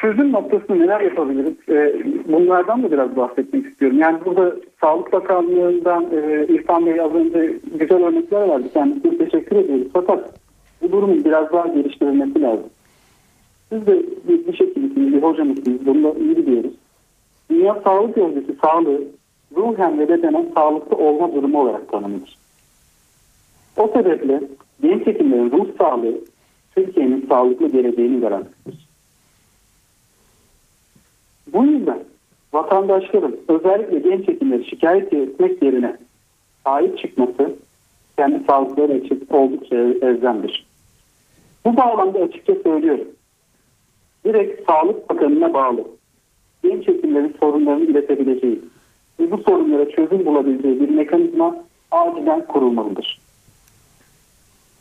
çözüm 0.00 0.32
noktasında 0.32 0.74
neler 0.74 1.00
yapabiliriz? 1.00 1.54
Ee, 1.68 2.02
bunlardan 2.32 2.82
da 2.82 2.92
biraz 2.92 3.16
bahsetmek 3.16 3.66
istiyorum. 3.66 3.98
Yani 3.98 4.18
burada 4.24 4.56
Sağlık 4.80 5.12
Bakanlığı'ndan 5.12 6.06
e, 6.12 6.46
İrfan 6.48 6.86
Bey 6.86 7.00
az 7.00 7.14
önce 7.14 7.58
güzel 7.74 8.04
örnekler 8.04 8.48
verdi. 8.48 8.68
Kendisine 8.72 9.18
teşekkür 9.18 9.56
ediyoruz. 9.56 9.86
Fakat 9.92 10.40
Bu 10.82 10.92
durumun 10.92 11.24
biraz 11.24 11.52
daha 11.52 11.66
geliştirilmesi 11.66 12.42
lazım. 12.42 12.66
Siz 13.68 13.86
de 13.86 14.02
bir, 14.28 14.46
bir 14.46 14.56
şekilde 14.56 14.96
bir 14.96 15.22
hocamızsınız. 15.22 15.86
Bunu 15.86 16.04
da 16.04 16.18
iyi 16.18 16.36
biliyoruz. 16.36 16.72
Dünya 17.50 17.80
Sağlık 17.84 18.18
Örgütü 18.18 18.54
sağlığı 18.62 19.00
ruhen 19.56 19.98
ve 19.98 20.08
bedenen 20.08 20.46
sağlıklı 20.54 20.96
olma 20.96 21.34
durumu 21.34 21.60
olarak 21.60 21.92
tanımlanır. 21.92 22.36
O 23.76 23.88
sebeple 23.88 24.40
genç 24.82 25.06
hekimlerin 25.06 25.50
ruh 25.50 25.66
sağlığı 25.78 26.14
Türkiye'nin 26.74 27.26
sağlıklı 27.28 27.68
geleceğini 27.68 28.20
garantisidir. 28.20 28.79
Bu 31.52 31.64
yüzden 31.64 31.98
vatandaşların 32.52 33.36
özellikle 33.48 33.98
genç 33.98 34.28
hekimleri 34.28 34.64
şikayet 34.64 35.12
etmek 35.12 35.62
yerine 35.62 35.96
sahip 36.64 36.98
çıkması 36.98 37.56
kendi 38.16 38.44
sağlıkları 38.44 38.96
için 38.96 39.26
oldukça 39.30 39.76
elzemdir. 39.76 40.66
Bu 41.64 41.76
bağlamda 41.76 42.18
açıkça 42.18 42.54
söylüyorum. 42.62 43.08
Direkt 44.24 44.66
Sağlık 44.66 45.10
Bakanı'na 45.10 45.54
bağlı 45.54 45.84
genç 46.62 46.88
hekimlerin 46.88 47.34
sorunlarını 47.40 47.84
iletebileceği 47.84 48.60
ve 49.20 49.30
bu 49.30 49.38
sorunlara 49.38 49.90
çözüm 49.90 50.26
bulabileceği 50.26 50.80
bir 50.80 50.88
mekanizma 50.88 51.56
acilen 51.90 52.46
kurulmalıdır. 52.46 53.20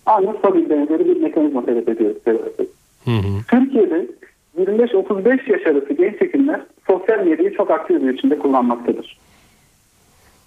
Aynı 0.06 0.38
stabil 0.40 0.70
benzeri 0.70 1.06
bir 1.06 1.22
mekanizma 1.22 1.66
talep 1.66 1.90
ediyoruz. 1.90 2.18
Hı 3.06 3.12
hı. 3.12 3.42
Türkiye'de 3.48 4.08
25-35 4.58 5.52
yaş 5.52 5.68
arası 5.68 5.94
genç 5.94 6.22
hekimler 6.22 6.62
sosyal 6.88 7.20
medyayı 7.20 7.54
çok 7.54 7.72
aktif 7.72 8.02
bir 8.02 8.14
biçimde 8.14 8.40
kullanmaktadır. 8.40 9.18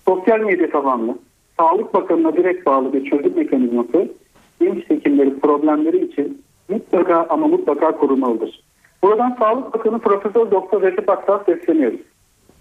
Sosyal 0.04 0.40
medya 0.40 0.70
tabanlı, 0.70 1.18
Sağlık 1.58 1.94
Bakanı'na 1.94 2.36
direkt 2.36 2.66
bağlı 2.66 2.92
bir 2.92 3.10
çözüm 3.10 3.36
mekanizması 3.36 4.08
genç 4.60 4.90
hekimlerin 4.90 5.40
problemleri 5.40 6.04
için 6.04 6.42
mutlaka 6.68 7.26
ama 7.28 7.46
mutlaka 7.46 7.92
kurulmalıdır. 7.92 8.62
Buradan 9.02 9.36
Sağlık 9.38 9.74
Bakanı 9.74 9.98
Profesör 9.98 10.50
Doktor 10.50 10.82
Recep 10.82 11.10
Aktar 11.10 11.44
sesleniyoruz. 11.44 12.00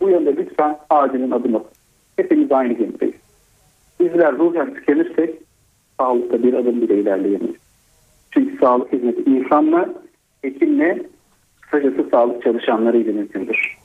Bu 0.02 0.10
yönde 0.10 0.36
lütfen 0.36 0.78
acilin 0.90 1.32
adım 1.32 1.56
atın. 1.56 1.72
Hepimiz 2.16 2.52
aynı 2.52 2.74
gemideyiz. 2.74 3.16
Bizler 4.00 4.38
ruhen 4.38 4.74
tükenirsek 4.74 5.36
sağlıkta 6.00 6.44
bir 6.44 6.54
adım 6.54 6.82
bile 6.82 7.00
ilerleyemeyiz. 7.00 7.56
Çünkü 8.32 8.58
sağlık 8.58 8.94
hizmeti 8.94 9.22
insanla, 9.22 9.90
hekimle, 10.42 11.04
kısacası 11.72 12.10
sağlık 12.12 12.44
çalışanları 12.44 12.98
ile 12.98 13.12
mümkündür. 13.12 13.78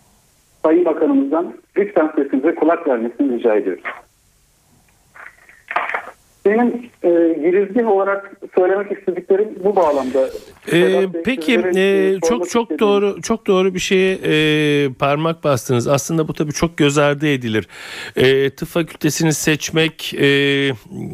Sayın 0.63 0.85
Bakanımızdan 0.85 1.55
lütfen 1.77 2.13
sesimize 2.17 2.55
kulak 2.55 2.89
vermesini 2.89 3.39
rica 3.39 3.55
ediyoruz. 3.55 3.85
Benim 6.47 6.91
e, 7.03 7.09
girizgah 7.41 7.89
olarak 7.89 8.33
söylemek 8.59 8.99
istediklerim 8.99 9.49
bu 9.65 9.77
bağlamda. 9.77 10.29
Ee, 10.73 11.07
peki 11.25 11.61
e, 11.77 12.15
çok 12.29 12.51
çok 12.51 12.63
istediğim... 12.63 12.79
doğru 12.79 13.23
çok 13.23 13.47
doğru 13.47 13.75
bir 13.75 13.79
şeye 13.79 14.19
e, 14.25 14.89
parmak 14.99 15.45
bastınız. 15.45 15.89
Aslında 15.89 16.29
bu 16.29 16.33
tabii 16.33 16.53
çok 16.53 16.77
göz 16.77 16.99
ardı 16.99 17.29
edilir. 17.29 17.69
E, 18.17 18.51
tıp 18.51 18.69
fakültesini 18.69 19.33
seçmek 19.33 20.15
e, 20.15 20.27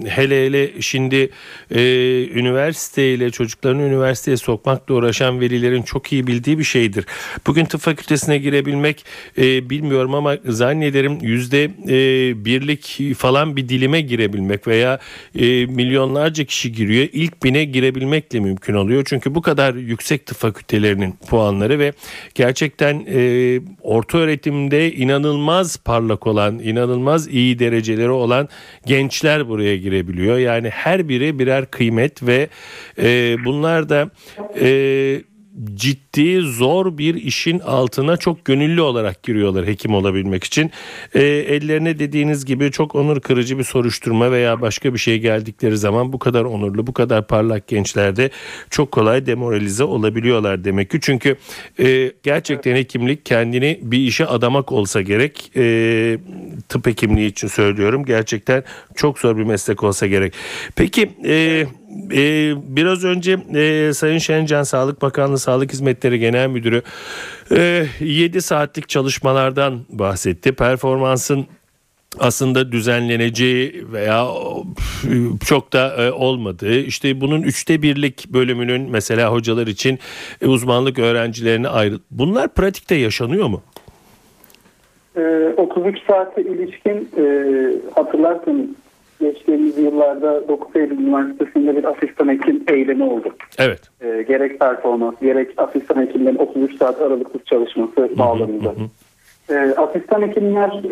hele 0.08 0.46
hele 0.46 0.80
şimdi 0.80 1.30
e, 1.70 1.80
üniversiteyle 2.26 3.30
çocuklarını 3.30 3.82
üniversiteye 3.82 4.36
sokmakla 4.36 4.94
uğraşan 4.94 5.40
velilerin 5.40 5.82
çok 5.82 6.12
iyi 6.12 6.26
bildiği 6.26 6.58
bir 6.58 6.64
şeydir. 6.64 7.06
Bugün 7.46 7.64
tıp 7.64 7.80
fakültesine 7.80 8.38
girebilmek 8.38 9.04
e, 9.38 9.70
bilmiyorum 9.70 10.14
ama 10.14 10.36
zannederim 10.44 11.18
yüzde 11.22 11.64
e, 11.64 12.44
birlik 12.44 13.14
falan 13.16 13.56
bir 13.56 13.68
dilime 13.68 14.00
girebilmek 14.00 14.66
veya 14.66 14.98
e, 15.34 15.66
milyonlarca 15.66 16.44
kişi 16.44 16.72
giriyor. 16.72 17.08
İlk 17.12 17.42
bine 17.44 17.64
girebilmekle 17.64 18.40
mümkün 18.40 18.74
oluyor. 18.74 19.02
Çünkü 19.06 19.34
bu 19.34 19.42
kadar 19.42 19.74
yüksek 19.74 20.26
tıp 20.26 20.36
fakültelerinin 20.36 21.14
puanları 21.28 21.78
ve 21.78 21.92
gerçekten 22.34 23.06
e, 23.08 23.60
orta 23.82 24.18
öğretimde 24.18 24.92
inanılmaz 24.92 25.76
parlak 25.76 26.26
olan, 26.26 26.58
inanılmaz 26.58 27.28
iyi 27.28 27.58
dereceleri 27.58 28.10
olan 28.10 28.48
gençler 28.86 29.48
buraya 29.48 29.76
girebiliyor. 29.76 30.38
Yani 30.38 30.68
her 30.68 31.08
biri 31.08 31.38
birer 31.38 31.66
kıymet 31.66 32.22
ve 32.22 32.48
e, 32.98 33.36
bunlar 33.44 33.88
da 33.88 34.10
e, 34.60 35.22
ciddi 35.74 36.40
zor 36.40 36.98
bir 36.98 37.14
işin 37.14 37.58
altına 37.58 38.16
çok 38.16 38.44
gönüllü 38.44 38.80
olarak 38.80 39.22
giriyorlar 39.22 39.66
hekim 39.66 39.94
olabilmek 39.94 40.44
için. 40.44 40.70
E, 41.14 41.22
ellerine 41.24 41.98
dediğiniz 41.98 42.44
gibi 42.44 42.70
çok 42.70 42.94
onur 42.94 43.20
kırıcı 43.20 43.58
bir 43.58 43.64
soruşturma 43.64 44.32
veya 44.32 44.60
başka 44.60 44.94
bir 44.94 44.98
şey 44.98 45.18
geldikleri 45.18 45.78
zaman 45.78 46.12
bu 46.12 46.18
kadar 46.18 46.44
onurlu, 46.44 46.86
bu 46.86 46.92
kadar 46.92 47.26
parlak 47.26 47.68
gençlerde 47.68 48.30
çok 48.70 48.92
kolay 48.92 49.26
demoralize 49.26 49.84
olabiliyorlar 49.84 50.64
demek 50.64 50.90
ki. 50.90 50.98
Çünkü 51.00 51.36
e, 51.80 52.12
gerçekten 52.22 52.76
hekimlik 52.76 53.26
kendini 53.26 53.78
bir 53.82 53.98
işe 53.98 54.26
adamak 54.26 54.72
olsa 54.72 55.02
gerek. 55.02 55.50
E, 55.56 56.18
tıp 56.68 56.86
hekimliği 56.86 57.30
için 57.30 57.48
söylüyorum. 57.48 58.04
Gerçekten 58.04 58.64
çok 58.94 59.18
zor 59.18 59.36
bir 59.36 59.44
meslek 59.44 59.84
olsa 59.84 60.06
gerek. 60.06 60.32
Peki 60.76 61.10
e, 61.24 61.66
e, 62.12 62.52
biraz 62.76 63.04
önce 63.04 63.38
e, 63.54 63.92
Sayın 63.92 64.18
Şencan 64.18 64.62
Sağlık 64.62 65.02
Bakanlığı 65.02 65.38
Sağlık 65.38 65.72
Hizmetleri 65.72 66.18
Genel 66.18 66.48
Müdürü 66.48 66.82
e, 67.50 67.86
7 68.00 68.42
saatlik 68.42 68.88
çalışmalardan 68.88 69.80
bahsetti. 69.88 70.52
Performansın 70.52 71.46
aslında 72.20 72.72
düzenleneceği 72.72 73.84
veya 73.92 74.26
çok 75.46 75.72
da 75.72 76.04
e, 76.04 76.12
olmadığı 76.12 76.78
işte 76.78 77.20
bunun 77.20 77.42
üçte 77.42 77.82
birlik 77.82 78.28
bölümünün 78.28 78.90
mesela 78.90 79.32
hocalar 79.32 79.66
için 79.66 79.98
e, 80.40 80.46
uzmanlık 80.46 80.98
öğrencilerine 80.98 81.68
ayrı 81.68 81.94
bunlar 82.10 82.48
pratikte 82.48 82.94
yaşanıyor 82.94 83.46
mu? 83.46 83.62
33 85.56 85.98
e, 85.98 86.02
saate 86.06 86.42
ilişkin 86.42 87.08
hatırlarsınız 87.94 88.66
geçtiğimiz 89.22 89.78
yıllarda 89.78 90.48
9 90.48 90.76
Eylül 90.76 90.98
Üniversitesi'nde 90.98 91.76
bir 91.76 91.84
asistan 91.84 92.28
hekim 92.28 92.64
eylemi 92.68 93.04
oldu. 93.04 93.34
Evet. 93.58 93.80
E, 94.00 94.22
gerek 94.22 94.60
performans, 94.60 95.14
gerek 95.22 95.50
asistan 95.56 96.06
hekimlerin 96.06 96.36
33 96.36 96.76
saat 96.76 97.00
aralıksız 97.00 97.44
çalışması 97.44 98.18
bağlamında. 98.18 98.74
E, 99.50 99.54
asistan 99.76 100.22
hekimler 100.22 100.82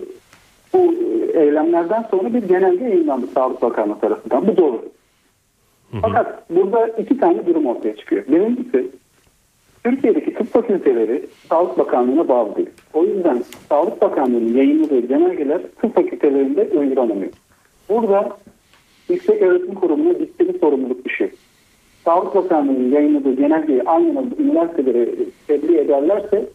bu 0.73 0.95
eylemlerden 1.35 2.07
sonra 2.11 2.35
bir 2.35 2.43
genelge 2.43 2.85
yayınlandı 2.85 3.27
Sağlık 3.27 3.63
Bakanlığı 3.63 4.01
tarafından. 4.01 4.47
Bu 4.47 4.57
doğru. 4.57 4.83
Hı 5.91 5.97
hı. 5.97 6.01
Fakat 6.03 6.51
burada 6.51 6.87
iki 6.87 7.19
tane 7.19 7.47
durum 7.47 7.67
ortaya 7.67 7.97
çıkıyor. 7.97 8.25
Birincisi 8.29 8.91
Türkiye'deki 9.85 10.35
tıp 10.35 10.53
fakülteleri 10.53 11.27
Sağlık 11.49 11.79
Bakanlığı'na 11.79 12.29
bağlı 12.29 12.57
değil. 12.57 12.71
O 12.95 13.05
yüzden 13.05 13.45
Sağlık 13.69 14.03
Bakanlığı'nın 14.03 14.55
yayınladığı 14.55 15.01
genelgeler 15.01 15.61
tıp 15.81 15.95
fakültelerinde 15.95 16.69
uygulanamıyor. 16.79 17.33
Burada 17.91 18.37
Yüksek 19.09 19.43
Öğretim 19.43 19.75
Kurumu'na 19.75 20.19
ciddi 20.19 20.49
bir 20.49 20.61
sorumluluk 20.61 21.05
düşüyor. 21.05 21.31
Sağlık 22.05 22.35
Bakanlığı'nın 22.35 22.93
yayınladığı 22.93 23.33
genelgeyi 23.33 23.83
aynı 23.83 24.25
üniversitelere 24.39 25.09
tebliğ 25.47 25.79
ederlerse 25.79 26.47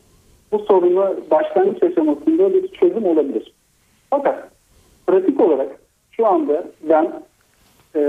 bu 0.51 0.59
sorunu 0.59 1.15
başlangıç 1.31 1.83
aşamasında 1.83 2.53
bir 2.53 2.67
çözüm 2.67 3.05
olabilir. 3.05 3.53
Fakat 4.09 4.49
pratik 5.07 5.41
olarak 5.41 5.79
şu 6.11 6.27
anda 6.27 6.63
ben 6.89 7.13
e, 7.95 7.99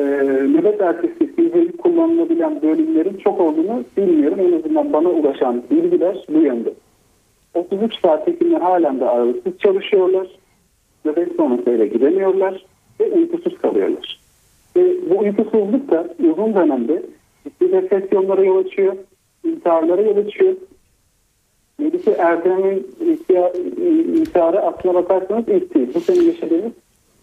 nöbet 0.55 0.81
ertesi 0.81 1.37
fizyeli 1.37 1.77
kullanılabilen 1.77 2.63
bölümlerin 2.63 3.19
çok 3.19 3.41
olduğunu 3.41 3.85
bilmiyorum. 3.97 4.41
En 4.41 4.53
azından 4.53 4.93
bana 4.93 5.09
ulaşan 5.09 5.63
bilgiler 5.71 6.25
bu 6.29 6.39
yönde. 6.39 6.75
33 7.55 8.01
saat 8.01 8.27
hekimler 8.27 8.61
halen 8.61 9.01
de 9.01 9.09
aralıksız 9.09 9.59
çalışıyorlar. 9.59 10.27
Nöbet 11.05 11.37
sonrasıyla 11.37 11.87
gidemiyorlar 11.87 12.65
ve 13.01 13.05
uykusuz 13.05 13.59
kalıyorlar. 13.59 14.21
Ve 14.77 15.11
bu 15.11 15.19
uykusuzluk 15.19 15.91
da 15.91 16.15
uzun 16.19 16.55
dönemde 16.55 17.03
ciddi 17.45 17.73
depresyonlara 17.73 18.45
yol 18.45 18.65
açıyor, 18.65 18.97
intiharlara 19.45 20.03
yol 20.03 20.17
açıyor. 20.17 20.55
Melike 21.79 22.11
Erdem'in 22.11 22.87
intiharı 24.21 24.61
aslına 24.63 24.95
bakarsanız 24.95 25.49
ilk 25.49 25.75
değil. 25.75 25.89
Bu 25.95 26.01
sene 26.01 26.25
yaşadığımız 26.25 26.73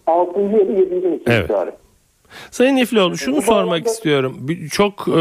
6. 0.07 0.41
ya 0.41 0.67
da 0.67 0.71
7. 0.71 1.21
evet. 1.25 1.43
intiharı. 1.43 1.73
Sayın 2.51 2.77
İflioğlu 2.77 3.17
şunu 3.17 3.41
sormak 3.41 3.65
bağlamda... 3.65 3.89
istiyorum. 3.89 4.47
Çok 4.71 4.93
e, 4.93 5.13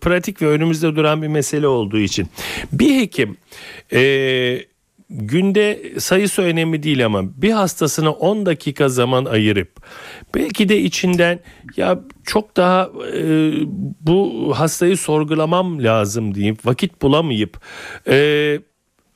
pratik 0.00 0.42
ve 0.42 0.46
önümüzde 0.46 0.96
duran 0.96 1.22
bir 1.22 1.28
mesele 1.28 1.66
olduğu 1.66 1.98
için. 1.98 2.26
Bir 2.72 3.00
hekim 3.00 3.36
e, 3.92 4.00
günde 5.14 5.92
sayısı 5.98 6.42
önemli 6.42 6.82
değil 6.82 7.06
ama 7.06 7.42
bir 7.42 7.50
hastasına 7.50 8.10
10 8.10 8.46
dakika 8.46 8.88
zaman 8.88 9.24
ayırıp 9.24 9.68
belki 10.34 10.68
de 10.68 10.80
içinden 10.80 11.40
ya 11.76 12.00
çok 12.24 12.56
daha 12.56 12.90
e, 13.14 13.52
bu 14.00 14.52
hastayı 14.56 14.96
sorgulamam 14.96 15.82
lazım 15.82 16.34
deyip 16.34 16.66
vakit 16.66 17.02
bulamayıp 17.02 17.60
e, 18.08 18.58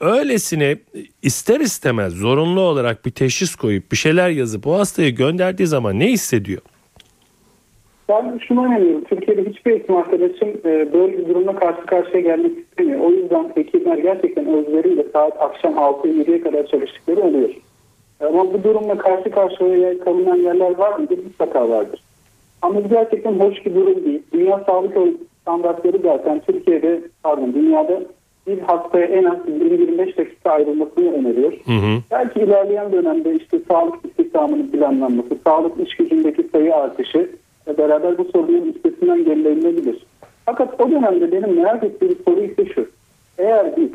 öylesine 0.01 0.79
ister 1.23 1.61
istemez 1.61 2.13
zorunlu 2.13 2.61
olarak 2.61 3.07
bir 3.07 3.11
teşhis 3.11 3.55
koyup 3.55 3.93
bir 3.93 3.97
şeyler 3.97 4.29
yazıp 4.29 4.67
o 4.67 4.79
hastayı 4.79 5.15
gönderdiği 5.15 5.67
zaman 5.67 5.99
ne 5.99 6.07
hissediyor? 6.07 6.63
Ben 8.09 8.39
şuna 8.49 8.67
inanıyorum. 8.67 9.05
Türkiye'de 9.05 9.51
hiçbir 9.51 9.75
hekim 9.75 9.97
arkadaşım 9.97 10.49
e, 10.65 10.93
böyle 10.93 11.19
bir 11.19 11.29
durumla 11.29 11.57
karşı 11.57 11.87
karşıya 11.87 12.21
gelmek 12.21 12.59
istemiyor. 12.59 13.01
O 13.01 13.11
yüzden 13.11 13.53
hekimler 13.55 13.99
gerçekten 13.99 14.47
özleriyle 14.47 15.05
saat 15.13 15.43
akşam 15.43 15.75
6-7'ye 15.75 16.41
kadar 16.41 16.67
çalıştıkları 16.67 17.21
oluyor. 17.21 17.51
Ama 18.21 18.53
bu 18.53 18.65
durumla 18.65 18.99
karşı 18.99 19.31
karşıya 19.31 19.99
kalınan 19.99 20.37
yerler 20.37 20.79
var 20.79 20.99
mıdır? 20.99 21.19
Mutlaka 21.25 21.69
vardır. 21.69 22.01
Ama 22.63 22.85
bu 22.85 22.89
gerçekten 22.89 23.41
hoş 23.41 23.67
bir 23.67 23.75
durum 23.75 24.05
değil. 24.05 24.23
Dünya 24.33 24.65
Sağlık 24.67 24.97
Standartları 25.43 25.99
zaten 26.03 26.41
Türkiye'de, 26.47 27.01
pardon 27.23 27.55
dünyada 27.55 28.01
bir 28.47 28.59
hastaya 28.59 29.07
en 29.07 29.25
az 29.25 29.39
20-25 29.39 30.17
dakika 30.17 30.51
ayrılmasını 30.51 31.13
öneriyor. 31.13 31.53
Hı 31.53 31.73
hı. 31.73 32.01
Belki 32.11 32.41
ilerleyen 32.41 32.93
dönemde 32.93 33.35
işte 33.35 33.59
sağlık 33.69 33.95
istihdamının 34.05 34.71
planlanması, 34.71 35.39
sağlık 35.45 35.89
iş 35.89 35.97
gücündeki 35.97 36.49
sayı 36.53 36.75
artışı 36.75 37.31
beraber 37.79 38.19
bu 38.19 38.25
sorunun 38.25 38.73
üstesinden 38.73 39.25
gelinebilir. 39.25 40.07
Fakat 40.47 40.81
o 40.81 40.91
dönemde 40.91 41.33
benim 41.33 41.55
merak 41.57 41.85
ettiğim 41.85 42.17
soru 42.25 42.41
ise 42.41 42.67
şu. 42.75 42.87
Eğer 43.39 43.77
biz 43.77 43.91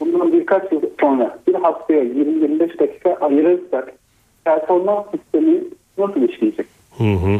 bundan 0.00 0.32
birkaç 0.32 0.72
yıl 0.72 0.80
sonra 1.00 1.38
bir 1.48 1.54
hastaya 1.54 2.04
20-25 2.04 2.78
dakika 2.78 3.14
ayırırsak 3.14 3.92
performans 4.44 5.06
sistemi 5.10 5.60
nasıl 5.98 6.22
işleyecek? 6.28 6.66
Hı 6.98 7.04
hı. 7.04 7.38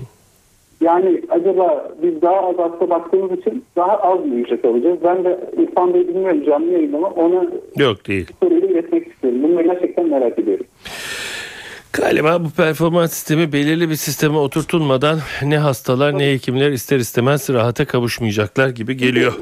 Yani 0.80 1.22
acaba 1.30 1.88
biz 2.02 2.22
daha 2.22 2.36
az 2.48 2.58
hasta 2.58 2.90
baktığımız 2.90 3.38
için 3.38 3.64
daha 3.76 3.96
az 3.96 4.26
mı 4.26 4.34
ücret 4.34 4.64
alacağız? 4.64 4.98
Ben 5.04 5.24
de 5.24 5.40
İrfan 5.58 5.94
Bey 5.94 6.08
bilmiyorum 6.08 6.44
canlı 6.46 6.72
yayın 6.72 6.92
ama 6.92 7.08
ona 7.10 7.46
Yok 7.76 8.08
değil. 8.08 8.26
soruyu 8.42 8.60
iletmek 8.66 9.06
istiyorum. 9.08 9.42
Bunu 9.42 9.62
gerçekten 9.62 10.08
merak 10.08 10.38
ediyorum. 10.38 10.66
Galiba 11.92 12.44
bu 12.44 12.50
performans 12.50 13.12
sistemi 13.12 13.52
belirli 13.52 13.90
bir 13.90 13.94
sisteme 13.94 14.38
oturtulmadan 14.38 15.18
ne 15.42 15.58
hastalar 15.58 16.18
ne 16.18 16.32
hekimler 16.32 16.70
ister 16.70 16.96
istemez 16.96 17.50
rahata 17.50 17.84
kavuşmayacaklar 17.84 18.68
gibi 18.68 18.96
geliyor. 18.96 19.32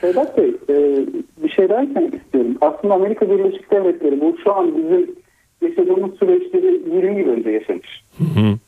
Sedat 0.00 0.38
Bey 0.38 0.48
e, 0.68 1.06
bir 1.42 1.48
şey 1.48 1.68
derken 1.68 2.12
istiyorum. 2.16 2.56
Aslında 2.60 2.94
Amerika 2.94 3.30
Birleşik 3.30 3.70
Devletleri 3.70 4.20
bu 4.20 4.36
şu 4.44 4.54
an 4.54 4.78
bizim 4.78 5.10
yaşadığımız 5.62 6.18
süreçleri 6.18 6.80
20 6.96 7.20
yıl 7.20 7.28
önce 7.28 7.50
yaşamış. 7.50 8.04
Hı 8.18 8.24
hı. 8.24 8.58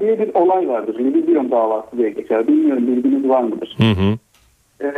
Diye 0.00 0.18
bir 0.18 0.34
olay 0.34 0.68
vardır. 0.68 0.98
Libizyon 0.98 1.50
davası 1.50 1.98
diye 1.98 2.10
geçer. 2.10 2.48
Bilmiyorum 2.48 2.86
bilginiz 2.86 3.28
var 3.28 3.42
mıdır? 3.42 3.76
Hı 3.78 3.90
hı. 3.90 4.18
E, 4.80 4.88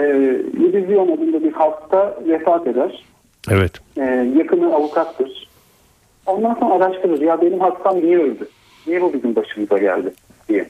adında 1.33 1.45
bir 1.45 1.53
hasta 1.53 2.19
vefat 2.29 2.67
eder. 2.67 3.05
Evet. 3.51 3.73
E, 3.97 4.03
yakını 4.39 4.75
avukattır. 4.75 5.49
Ondan 6.27 6.55
sonra 6.55 6.75
araştırır. 6.75 7.21
Ya 7.21 7.41
benim 7.41 7.61
hastam 7.61 7.97
niye 7.97 8.19
öldü? 8.19 8.49
Niye 8.87 9.03
bu 9.03 9.13
bizim 9.13 9.37
başımıza 9.37 9.79
geldi? 9.79 10.13
diye. 10.49 10.67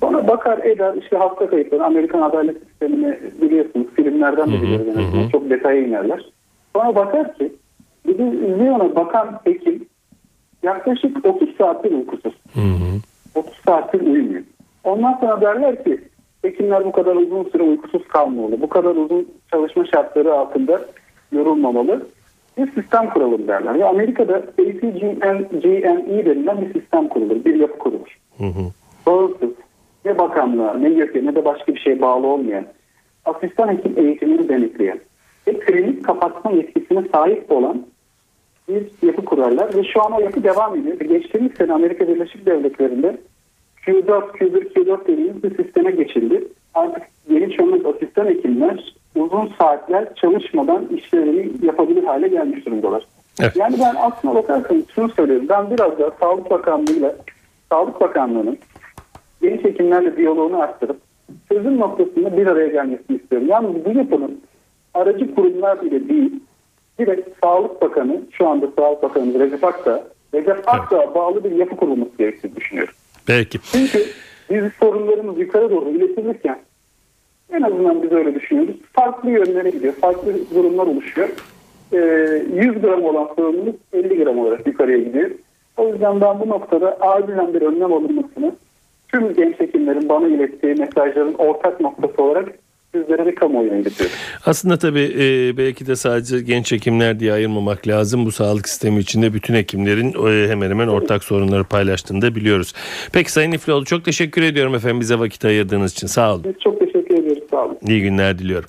Sonra 0.00 0.28
bakar 0.28 0.58
eder 0.58 0.94
işte 1.02 1.16
hasta 1.16 1.50
kayıtları 1.50 1.84
Amerikan 1.84 2.22
adalet 2.22 2.56
sistemini 2.68 3.18
biliyorsunuz 3.42 3.86
filmlerden 3.96 4.52
de 4.52 4.62
biliyoruz. 4.62 4.88
azından. 4.88 5.28
Çok 5.28 5.50
detaya 5.50 5.80
inerler. 5.80 6.24
Sonra 6.76 6.94
bakar 6.94 7.34
ki 7.34 7.52
bir 8.06 8.18
de 8.18 8.22
Lyon'a 8.58 8.96
bakan 8.96 9.40
hekim 9.44 9.86
yaklaşık 10.62 11.26
30 11.26 11.56
saattir 11.56 11.92
uykusuz. 11.92 12.34
Hı 12.54 12.60
hı. 12.60 13.00
30 13.34 13.54
saattir 13.66 14.00
uyumuyor. 14.00 14.42
Ondan 14.84 15.14
sonra 15.20 15.40
derler 15.40 15.84
ki 15.84 16.00
hekimler 16.42 16.84
bu 16.84 16.92
kadar 16.92 17.16
uzun 17.16 17.44
süre 17.44 17.62
uykusuz 17.62 18.08
kalmamalı. 18.08 18.60
Bu 18.60 18.68
kadar 18.68 18.90
uzun 18.90 19.28
çalışma 19.50 19.84
şartları 19.84 20.34
altında 20.34 20.80
yorulmamalı. 21.32 22.06
Bir 22.60 22.72
sistem 22.82 23.10
kuralım 23.10 23.48
derler. 23.48 23.78
Ve 23.78 23.84
Amerika'da 23.84 24.34
ACGME 24.34 26.24
denilen 26.24 26.60
bir 26.60 26.80
sistem 26.80 27.08
kurulur. 27.08 27.44
Bir 27.44 27.54
yapı 27.54 27.78
kurulur. 27.78 28.18
Hı 28.38 28.44
hı. 28.44 28.70
Bağımsız 29.06 29.50
ne 30.04 30.18
bakanlığa 30.18 30.74
ne 30.74 30.88
YÖK'e 30.88 31.26
ne 31.26 31.34
de 31.34 31.44
başka 31.44 31.74
bir 31.74 31.80
şeye 31.80 32.00
bağlı 32.00 32.26
olmayan 32.26 32.64
asistan 33.24 33.68
hekim 33.68 34.06
eğitimini 34.06 34.48
denetleyen 34.48 35.00
ve 35.46 35.58
klinik 35.58 36.04
kapatma 36.04 36.50
yetkisine 36.50 37.02
sahip 37.12 37.52
olan 37.52 37.86
bir 38.68 39.06
yapı 39.06 39.24
kurarlar 39.24 39.74
ve 39.76 39.84
şu 39.84 40.02
an 40.02 40.12
o 40.12 40.20
yapı 40.20 40.44
devam 40.44 40.76
ediyor. 40.76 41.00
Geçtiğimiz 41.00 41.52
sene 41.52 41.72
Amerika 41.72 42.08
Birleşik 42.08 42.46
Devletleri'nde 42.46 43.16
Q4, 43.86 44.06
Q1, 44.06 44.72
Q4 44.72 45.06
dediğimiz 45.06 45.42
bir 45.42 45.64
sisteme 45.64 45.90
geçildi. 45.90 46.48
Artık 46.74 47.02
yeni 47.30 47.50
çömlek 47.56 47.86
asistan 47.86 48.26
hekimler 48.26 48.94
uzun 49.14 49.52
saatler 49.58 50.14
çalışmadan 50.14 50.88
işlerini 50.96 51.66
yapabilir 51.66 52.04
hale 52.04 52.28
gelmiş 52.28 52.66
durumdalar. 52.66 53.06
Evet. 53.40 53.56
Yani 53.56 53.76
ben 53.80 53.94
aslına 54.00 54.34
bakarsanız 54.34 54.84
şunu 54.94 55.10
söylüyorum. 55.10 55.46
Ben 55.48 55.70
biraz 55.70 55.98
da 55.98 56.10
Sağlık 56.20 56.50
Bakanlığı'yla 56.50 57.14
Sağlık 57.72 58.00
Bakanlığı'nın 58.00 58.58
genç 59.42 59.64
hekimlerle 59.64 60.16
diyaloğunu 60.16 60.60
arttırıp 60.60 60.96
çözüm 61.48 61.78
noktasında 61.78 62.36
bir 62.36 62.46
araya 62.46 62.68
gelmesini 62.68 63.16
istiyorum. 63.16 63.48
Yalnız 63.48 63.84
bu 63.84 63.98
yapının 63.98 64.40
aracı 64.94 65.34
kurumlar 65.34 65.82
bile 65.82 66.08
değil, 66.08 66.32
direkt 66.98 67.28
Sağlık 67.42 67.82
Bakanı, 67.82 68.20
şu 68.30 68.48
anda 68.48 68.68
Sağlık 68.78 69.02
Bakanı 69.02 69.38
Recep 69.38 69.64
Akta, 69.64 70.04
Recep 70.34 70.68
Akta 70.68 71.14
bağlı 71.14 71.44
bir 71.44 71.50
yapı 71.50 71.76
kurulması 71.76 72.10
gerektiğini 72.18 72.56
düşünüyorum. 72.56 72.94
Peki. 73.26 73.58
Çünkü 73.72 74.04
biz 74.50 74.64
sorunlarımız 74.80 75.38
yukarı 75.38 75.70
doğru 75.70 75.90
iletilirken 75.90 76.58
en 77.52 77.62
azından 77.62 78.02
biz 78.02 78.12
öyle 78.12 78.34
düşünüyoruz. 78.34 78.76
Farklı 78.92 79.30
yönlere 79.30 79.70
gidiyor. 79.70 79.92
Farklı 79.92 80.32
durumlar 80.54 80.86
oluşuyor. 80.86 81.28
Ee, 81.92 81.96
100 82.54 82.80
gram 82.80 83.04
olan 83.04 83.28
sorumluluk 83.36 83.76
50 83.92 84.24
gram 84.24 84.38
olarak 84.38 84.66
yukarıya 84.66 84.98
gidiyor. 84.98 85.30
O 85.76 85.88
yüzden 85.88 86.20
ben 86.20 86.40
bu 86.40 86.48
noktada 86.48 86.96
acilen 87.00 87.54
bir 87.54 87.62
önlem 87.62 87.92
alınmasını 87.92 88.52
tüm 89.08 89.34
genç 89.34 89.60
hekimlerin 89.60 90.08
bana 90.08 90.28
ilettiği 90.28 90.74
mesajların 90.74 91.34
ortak 91.34 91.80
noktası 91.80 92.22
olarak 92.22 92.48
sizlere 92.94 93.26
de 93.26 93.34
kamuoyuna 93.34 93.76
iletiyorum. 93.76 94.16
Aslında 94.46 94.76
tabii 94.78 95.12
e, 95.18 95.56
belki 95.56 95.86
de 95.86 95.96
sadece 95.96 96.40
genç 96.40 96.72
hekimler 96.72 97.20
diye 97.20 97.32
ayırmamak 97.32 97.88
lazım. 97.88 98.26
Bu 98.26 98.32
sağlık 98.32 98.68
sistemi 98.68 99.00
içinde 99.00 99.34
bütün 99.34 99.54
hekimlerin 99.54 100.08
e, 100.08 100.48
hemen 100.48 100.70
hemen 100.70 100.88
ortak 100.88 101.24
sorunları 101.24 101.64
paylaştığını 101.64 102.22
da 102.22 102.34
biliyoruz. 102.34 102.72
Peki 103.12 103.32
Sayın 103.32 103.52
İflioğlu 103.52 103.84
çok 103.84 104.04
teşekkür 104.04 104.42
ediyorum 104.42 104.74
efendim 104.74 105.00
bize 105.00 105.18
vakit 105.18 105.44
ayırdığınız 105.44 105.92
için. 105.92 106.06
Sağ 106.06 106.34
olun. 106.34 106.44
Biz 106.44 106.60
çok 106.60 106.78
teşekkür. 106.78 106.89
Sağ 107.50 107.56
olun. 107.56 107.78
İyi 107.86 108.02
günler 108.02 108.38
diliyorum. 108.38 108.68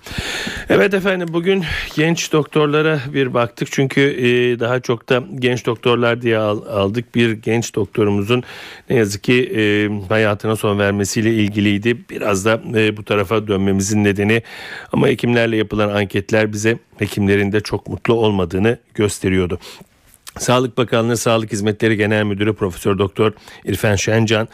Evet 0.69 0.93
efendim 0.93 1.27
bugün 1.31 1.63
genç 1.95 2.31
doktorlara 2.33 2.99
bir 3.13 3.33
baktık. 3.33 3.71
Çünkü 3.71 4.01
e, 4.01 4.59
daha 4.59 4.79
çok 4.79 5.09
da 5.09 5.23
genç 5.39 5.65
doktorlar 5.65 6.21
diye 6.21 6.37
al- 6.37 6.65
aldık. 6.65 7.15
Bir 7.15 7.31
genç 7.31 7.75
doktorumuzun 7.75 8.43
ne 8.89 8.95
yazık 8.95 9.23
ki 9.23 9.51
e, 9.55 9.89
hayatına 10.09 10.55
son 10.55 10.79
vermesiyle 10.79 11.33
ilgiliydi. 11.33 11.97
Biraz 12.09 12.45
da 12.45 12.61
e, 12.75 12.97
bu 12.97 13.03
tarafa 13.05 13.47
dönmemizin 13.47 14.03
nedeni 14.03 14.41
ama 14.93 15.07
hekimlerle 15.07 15.57
yapılan 15.57 15.89
anketler 15.89 16.53
bize 16.53 16.77
hekimlerin 16.97 17.51
de 17.51 17.59
çok 17.59 17.87
mutlu 17.87 18.13
olmadığını 18.13 18.77
gösteriyordu. 18.93 19.59
Sağlık 20.37 20.77
Bakanlığı 20.77 21.17
Sağlık 21.17 21.51
Hizmetleri 21.51 21.97
Genel 21.97 22.23
Müdürü 22.23 22.53
Profesör 22.53 22.97
Doktor 22.97 23.31
İrfan 23.65 23.95
Şencan 23.95 24.47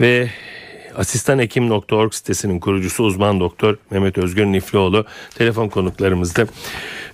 ve 0.00 0.28
asistanhekim.org 0.96 2.14
sitesinin 2.14 2.60
kurucusu 2.60 3.04
uzman 3.04 3.40
doktor 3.40 3.76
Mehmet 3.90 4.18
Özgür 4.18 4.46
Niflioğlu 4.46 5.04
telefon 5.34 5.68
konuklarımızdı. 5.68 6.48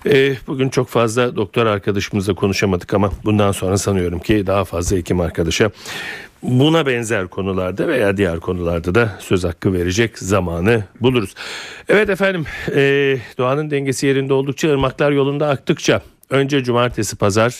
Ee, 0.05 0.35
bugün 0.47 0.69
çok 0.69 0.87
fazla 0.87 1.35
doktor 1.35 1.65
arkadaşımızla 1.65 2.33
konuşamadık 2.33 2.93
ama 2.93 3.11
bundan 3.23 3.51
sonra 3.51 3.77
sanıyorum 3.77 4.19
ki 4.19 4.47
daha 4.47 4.65
fazla 4.65 4.97
hekim 4.97 5.19
arkadaşa 5.19 5.71
buna 6.43 6.85
benzer 6.85 7.27
konularda 7.27 7.87
veya 7.87 8.17
diğer 8.17 8.39
konularda 8.39 8.95
da 8.95 9.17
söz 9.19 9.43
hakkı 9.43 9.73
verecek 9.73 10.19
zamanı 10.19 10.83
buluruz. 11.01 11.35
Evet 11.89 12.09
efendim 12.09 12.45
e, 12.75 13.17
doğanın 13.37 13.71
dengesi 13.71 14.05
yerinde 14.07 14.33
oldukça 14.33 14.69
ırmaklar 14.69 15.11
yolunda 15.11 15.47
aktıkça 15.47 16.01
önce 16.29 16.63
cumartesi 16.63 17.15
pazar 17.15 17.55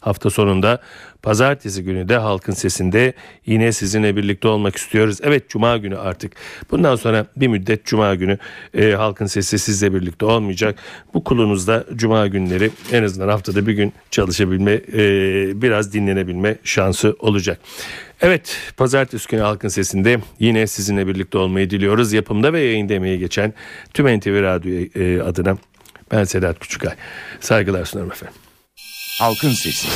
hafta 0.00 0.30
sonunda 0.30 0.80
pazartesi 1.22 1.84
günü 1.84 2.08
de 2.08 2.16
halkın 2.16 2.52
sesinde 2.52 3.12
yine 3.46 3.72
sizinle 3.72 4.16
birlikte 4.16 4.48
olmak 4.48 4.76
istiyoruz. 4.76 5.18
Evet 5.22 5.48
cuma 5.48 5.76
günü 5.76 5.96
artık 5.96 6.32
bundan 6.70 6.96
sonra 6.96 7.26
bir 7.36 7.48
müddet 7.48 7.84
cuma 7.84 8.14
günü 8.14 8.38
e, 8.74 8.92
halkın 8.92 9.26
sesi 9.26 9.58
sizle 9.58 9.94
birlikte 9.94 10.26
olmayacak. 10.26 10.78
Bu 11.14 11.24
kulunuzda 11.24 11.84
cuma 11.94 12.26
günleri 12.26 12.70
en 12.92 13.02
azından 13.02 13.28
haftada 13.28 13.66
bir 13.66 13.72
gün 13.72 13.92
çalışabilme 14.10 14.72
e, 14.72 15.02
biraz 15.62 15.92
dinlenebilme 15.92 16.56
şansı 16.64 17.16
olacak. 17.18 17.60
Evet 18.20 18.56
pazartesi 18.76 19.28
günü 19.28 19.40
halkın 19.40 19.68
sesinde 19.68 20.20
yine 20.38 20.66
sizinle 20.66 21.06
birlikte 21.06 21.38
olmayı 21.38 21.70
diliyoruz. 21.70 22.12
Yapımda 22.12 22.52
ve 22.52 22.60
yayında 22.60 22.94
emeği 22.94 23.18
geçen 23.18 23.54
tüm 23.94 24.18
NTV 24.18 24.42
Radyo 24.42 24.72
e, 24.94 25.22
adına 25.22 25.56
ben 26.12 26.24
Sedat 26.24 26.58
Küçükay. 26.58 26.94
Saygılar 27.40 27.84
sunarım 27.84 28.12
efendim. 28.12 28.47
Halkın 29.18 29.52
Sesi. 29.52 29.88